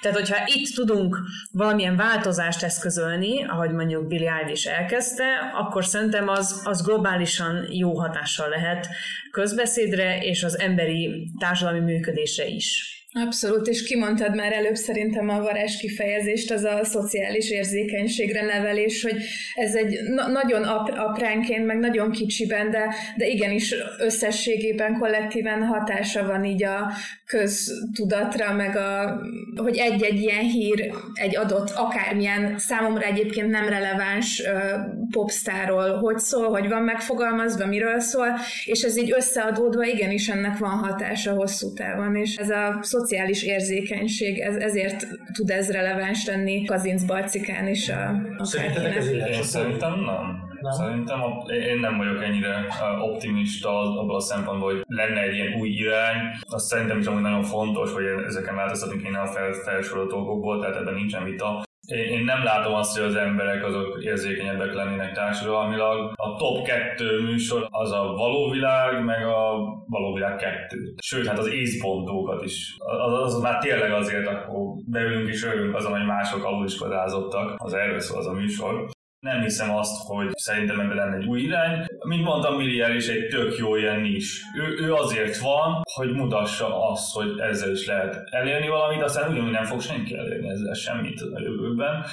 [0.00, 1.18] Tehát, hogyha itt tudunk
[1.52, 8.48] valamilyen változást eszközölni, ahogy mondjuk Billy Eilish elkezdte, akkor szerintem az, az globálisan jó hatással
[8.48, 8.88] lehet
[9.30, 12.94] közbeszédre és az emberi társadalmi működésre is.
[13.16, 19.16] Abszolút, és kimondtad már előbb szerintem a varázs kifejezést, az a szociális érzékenységre nevelés, hogy
[19.54, 26.26] ez egy na- nagyon ap- apránként, meg nagyon kicsiben, de, de igenis összességében, kollektíven hatása
[26.26, 26.92] van így a
[27.26, 29.20] köztudatra, meg a,
[29.56, 34.80] hogy egy-egy ilyen hír egy adott, akármilyen számomra egyébként nem releváns uh,
[35.10, 38.26] popstáról, hogy szól, hogy van megfogalmazva, miről szól,
[38.64, 44.38] és ez így összeadódva igenis ennek van hatása hosszú távon, és ez a szociális érzékenység,
[44.38, 49.92] ez, ezért tud ez releváns lenni Kazinc Barcikán is a, a Szerintetek ez Én szerintem
[49.92, 50.24] nem.
[50.60, 50.72] nem.
[50.72, 52.66] Szerintem a, én nem vagyok ennyire
[53.00, 53.70] optimista
[54.00, 56.16] abban a szempontból, hogy lenne egy ilyen új irány.
[56.40, 60.76] Azt szerintem is amúgy nagyon fontos, hogy ezeken változtatunk kéne a fel, felsorolt dolgokból, tehát
[60.76, 61.62] ebben nincsen vita.
[61.86, 66.12] Én nem látom azt, hogy az emberek azok érzékenyebbek lennének társadalmilag.
[66.16, 69.56] A top kettő műsor az a való világ, meg a
[69.86, 70.94] való világ kettő.
[71.02, 72.76] Sőt, hát az észpontókat is.
[72.78, 77.54] Az, az már tényleg azért akkor beülünk és örülünk azon, hogy mások aluliskodázottak.
[77.56, 78.88] Az erről szól az a műsor.
[79.18, 81.84] Nem hiszem azt, hogy szerintem ebben lenne egy új irány.
[82.04, 84.42] Mint mondtam, Milliár is egy tök jó ilyen is.
[84.58, 89.50] Ő, ő azért van, hogy mutassa azt, hogy ezzel is lehet elérni valamit, aztán ugyanúgy
[89.50, 92.04] nem fog senki elérni ezzel semmit a jövőben.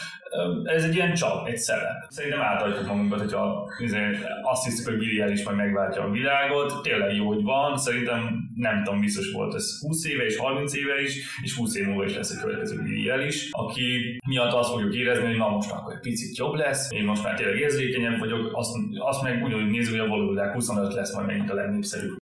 [0.64, 2.06] Ez egy ilyen csap, egy szerep.
[2.10, 3.70] Szerintem átalakítjuk magunkat, hogyha
[4.44, 6.82] azt hiszük, hogy Billy is majd megváltja a világot.
[6.82, 7.78] Tényleg jó, hogy van.
[7.78, 11.86] Szerintem nem tudom, biztos volt ez 20 éve és 30 éve is, és 20 év
[11.86, 15.72] múlva is lesz egy következő Billy is, aki miatt azt fogjuk érezni, hogy na most
[15.72, 19.70] akkor egy picit jobb lesz, én most már tényleg érzékenyebb vagyok, azt, azt meg ugyanúgy
[19.90, 22.20] a valóság 25 lesz majd megint a legnépszerűbb.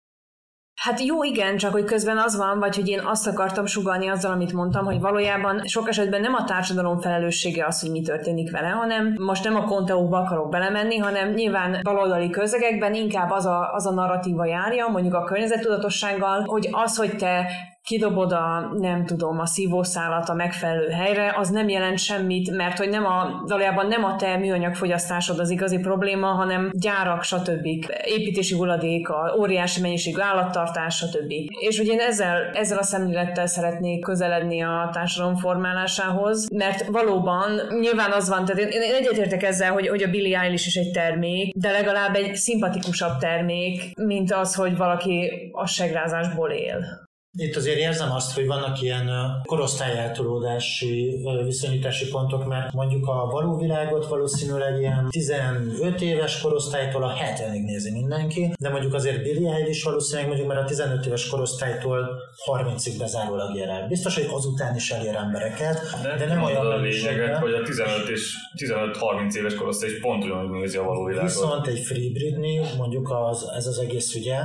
[0.80, 4.32] Hát jó, igen, csak hogy közben az van, vagy hogy én azt akartam sugalni azzal,
[4.32, 8.68] amit mondtam, hogy valójában sok esetben nem a társadalom felelőssége az, hogy mi történik vele,
[8.68, 13.86] hanem most nem a konteóba akarok belemenni, hanem nyilván baloldali közegekben inkább az a, az
[13.86, 17.46] a narratíva járja, mondjuk a környezettudatossággal, hogy az, hogy te
[17.82, 22.88] kidobod a, nem tudom, a szívószálat a megfelelő helyre, az nem jelent semmit, mert hogy
[22.88, 27.66] nem a, valójában nem a te műanyagfogyasztásod az igazi probléma, hanem gyárak, stb.
[28.04, 31.32] építési hulladék, a óriási mennyiségű állattartás, stb.
[31.60, 37.50] És hogy én ezzel, ezzel a szemlélettel szeretnék közeledni a társadalom formálásához, mert valóban
[37.80, 40.90] nyilván az van, tehát én, én egyetértek ezzel, hogy, hogy a Billie Eilish is egy
[40.90, 47.10] termék, de legalább egy szimpatikusabb termék, mint az, hogy valaki a segrázásból él.
[47.38, 49.10] Itt azért érzem azt, hogy vannak ilyen
[49.44, 57.64] korosztályeltolódási viszonyítási pontok, mert mondjuk a való világot valószínűleg ilyen 15 éves korosztálytól a 70-ig
[57.64, 62.08] nézi mindenki, de mondjuk azért Billy is valószínűleg mondjuk már a 15 éves korosztálytól
[62.52, 63.88] 30-ig bezárólag ér el.
[63.88, 68.08] Biztos, hogy azután is elér embereket, de, de nem olyan a lényeget, hogy a 15
[68.08, 71.30] és 15-30 éves korosztály is pont ugyanúgy nézi a való világot.
[71.30, 74.38] Viszont egy Free Britney, mondjuk az, ez az egész ügye,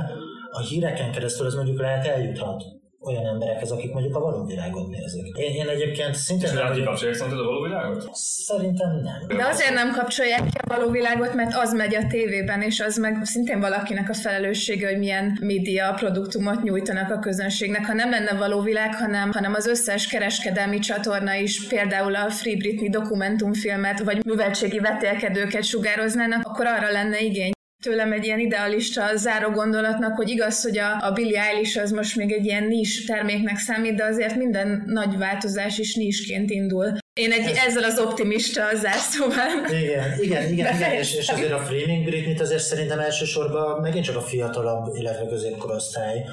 [0.50, 2.76] a híreken keresztül ez mondjuk lehet eljuthat
[3.08, 5.36] olyan emberekhez, akik mondjuk a való világot nézik.
[5.36, 6.54] Én, én egyébként szintén...
[6.54, 8.08] Nem kikapcsolják szerinted a való világot?
[8.14, 9.36] Szerintem nem.
[9.36, 12.96] De azért nem kapcsolják ki a való világot, mert az megy a tévében, és az
[12.96, 17.86] meg szintén valakinek a felelőssége, hogy milyen média produktumot nyújtanak a közönségnek.
[17.86, 22.56] Ha nem lenne való világ, hanem, hanem az összes kereskedelmi csatorna is például a Free
[22.56, 29.50] Britney dokumentumfilmet, vagy műveltségi vetélkedőket sugároznának, akkor arra lenne igény tőlem egy ilyen idealista záró
[29.50, 33.56] gondolatnak, hogy igaz, hogy a, a Billie Eilish az most még egy ilyen nis terméknek
[33.56, 36.96] számít, de azért minden nagy változás is nisként indul.
[37.12, 37.56] Én egy, Ez...
[37.66, 39.80] ezzel az optimista zárszóval.
[39.82, 44.16] Igen, igen, igen, igen és, és azért a Framing Britney azért szerintem elsősorban megint csak
[44.16, 46.24] a fiatalabb, illetve középkorosztály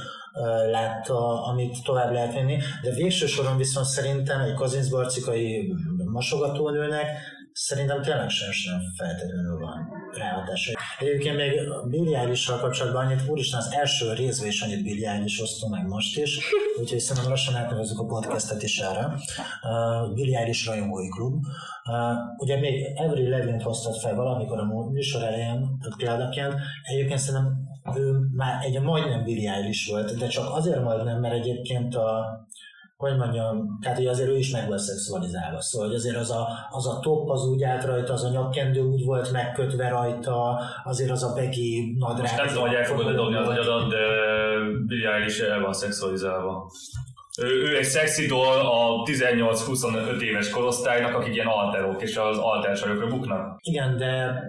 [0.72, 5.74] látta, amit tovább lehet venni, de végső soron viszont szerintem egy Kazinsz Barcikai
[6.06, 7.08] mosogatónőnek
[7.68, 9.78] szerintem tényleg sem, sem feltétlenül van
[10.18, 10.72] ráhatása.
[11.00, 11.52] Egyébként még
[11.90, 16.40] Billy eilish kapcsolatban annyit, úristen, az első részben is annyit Eilish osztom meg most is,
[16.80, 19.06] úgyhogy szerintem lassan átnevezzük a podcastet is erre.
[19.64, 21.34] Uh, Eilish rajongói klub.
[21.86, 26.54] Uh, ugye még Every Levin hoztad fel valamikor a műsor elején, Kládaként.
[26.84, 27.66] Egyébként szerintem
[27.96, 32.26] ő már egy majdnem Eilish volt, de csak azért majdnem, mert egyébként a
[32.96, 36.48] hogy mondjam, tehát hogy azért ő is meg volt szexualizálva, szóval hogy azért az a,
[36.70, 41.12] az a top az úgy állt rajta, az a nyakkendő úgy volt megkötve rajta, azért
[41.12, 42.22] az a begi nadrág.
[42.22, 43.98] Most nem tudom, hogy el fogod dobni az agyadat, de
[44.86, 46.72] Billie is el van szexualizálva.
[47.42, 53.08] Ő, ő egy szexi doll a 18-25 éves korosztálynak, akik ilyen alterok, és az altersajokra
[53.08, 53.58] buknak.
[53.62, 54.42] Igen, de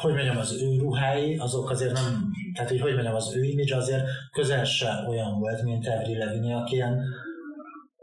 [0.00, 3.76] hogy mondjam, az ő ruhái, azok azért nem, tehát hogy hogy mondjam, az ő image
[3.76, 7.00] azért közel se olyan volt, mint Avril Lavigne, aki ilyen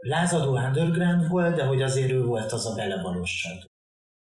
[0.04, 3.72] lázadó underground volt, de hogy azért ő volt az a belevalóság.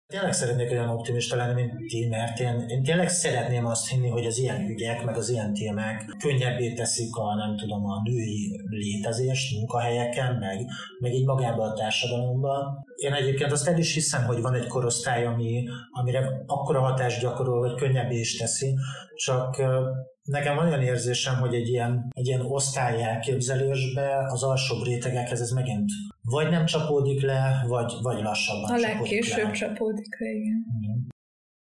[0.07, 4.27] Tényleg szeretnék olyan optimista lenni, mint ti, mert én, én tényleg szeretném azt hinni, hogy
[4.27, 9.57] az ilyen ügyek, meg az ilyen témák könnyebbé teszik a, nem tudom, a női létezést
[9.57, 10.67] munkahelyeken, meg,
[11.01, 12.85] meg így magában a társadalomban.
[12.97, 17.61] Én egyébként azt el is hiszem, hogy van egy korosztály, ami, amire akkora hatást gyakorol,
[17.61, 18.75] vagy könnyebbé is teszi,
[19.15, 19.63] csak
[20.25, 25.51] Nekem van olyan érzésem, hogy egy ilyen, egy ilyen osztály elképzelésbe az alsóbb rétegekhez ez
[25.51, 25.91] megint
[26.23, 30.65] vagy nem csapódik le, vagy, vagy lassabban A legkésőbb csapódik le, igen.
[30.81, 31.09] igen.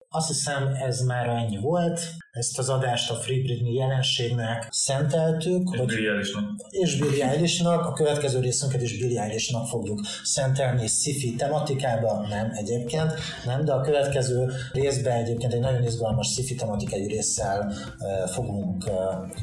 [0.08, 2.00] Azt hiszem ez már ennyi volt.
[2.38, 5.68] Ezt az adást a Free Britney jelenségnek szenteltük.
[5.72, 6.44] És hogy, Billie Eilishnak.
[6.70, 7.86] És Billie Eilishnak.
[7.86, 12.26] A következő részünket is Billie Eilishnak fogjuk szentelni sci-fi tematikába.
[12.28, 13.12] Nem egyébként,
[13.44, 18.94] nem, de a következő részben egyébként egy nagyon izgalmas sci-fi tematikai résszel uh, fogunk uh,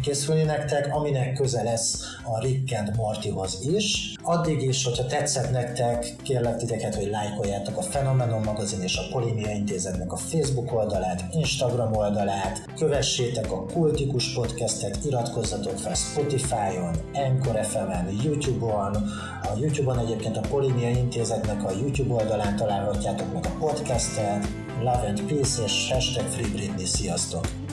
[0.01, 4.13] készülni nektek, aminek köze lesz a Rick and Mortyhoz is.
[4.21, 9.51] Addig is, hogyha tetszett nektek, kérlek titeket, hogy lájkoljátok a Phenomenon magazin és a Polémia
[9.51, 18.19] Intézetnek a Facebook oldalát, Instagram oldalát, kövessétek a Kultikus podcastet, iratkozzatok fel Spotify-on, Anchor FM-en,
[18.23, 18.95] YouTube-on,
[19.41, 24.47] a YouTube-on egyébként a Polémia Intézetnek a YouTube oldalán találhatjátok meg a podcastet,
[24.79, 27.64] Love and Peace és hashtag Free Britney, sziasztok!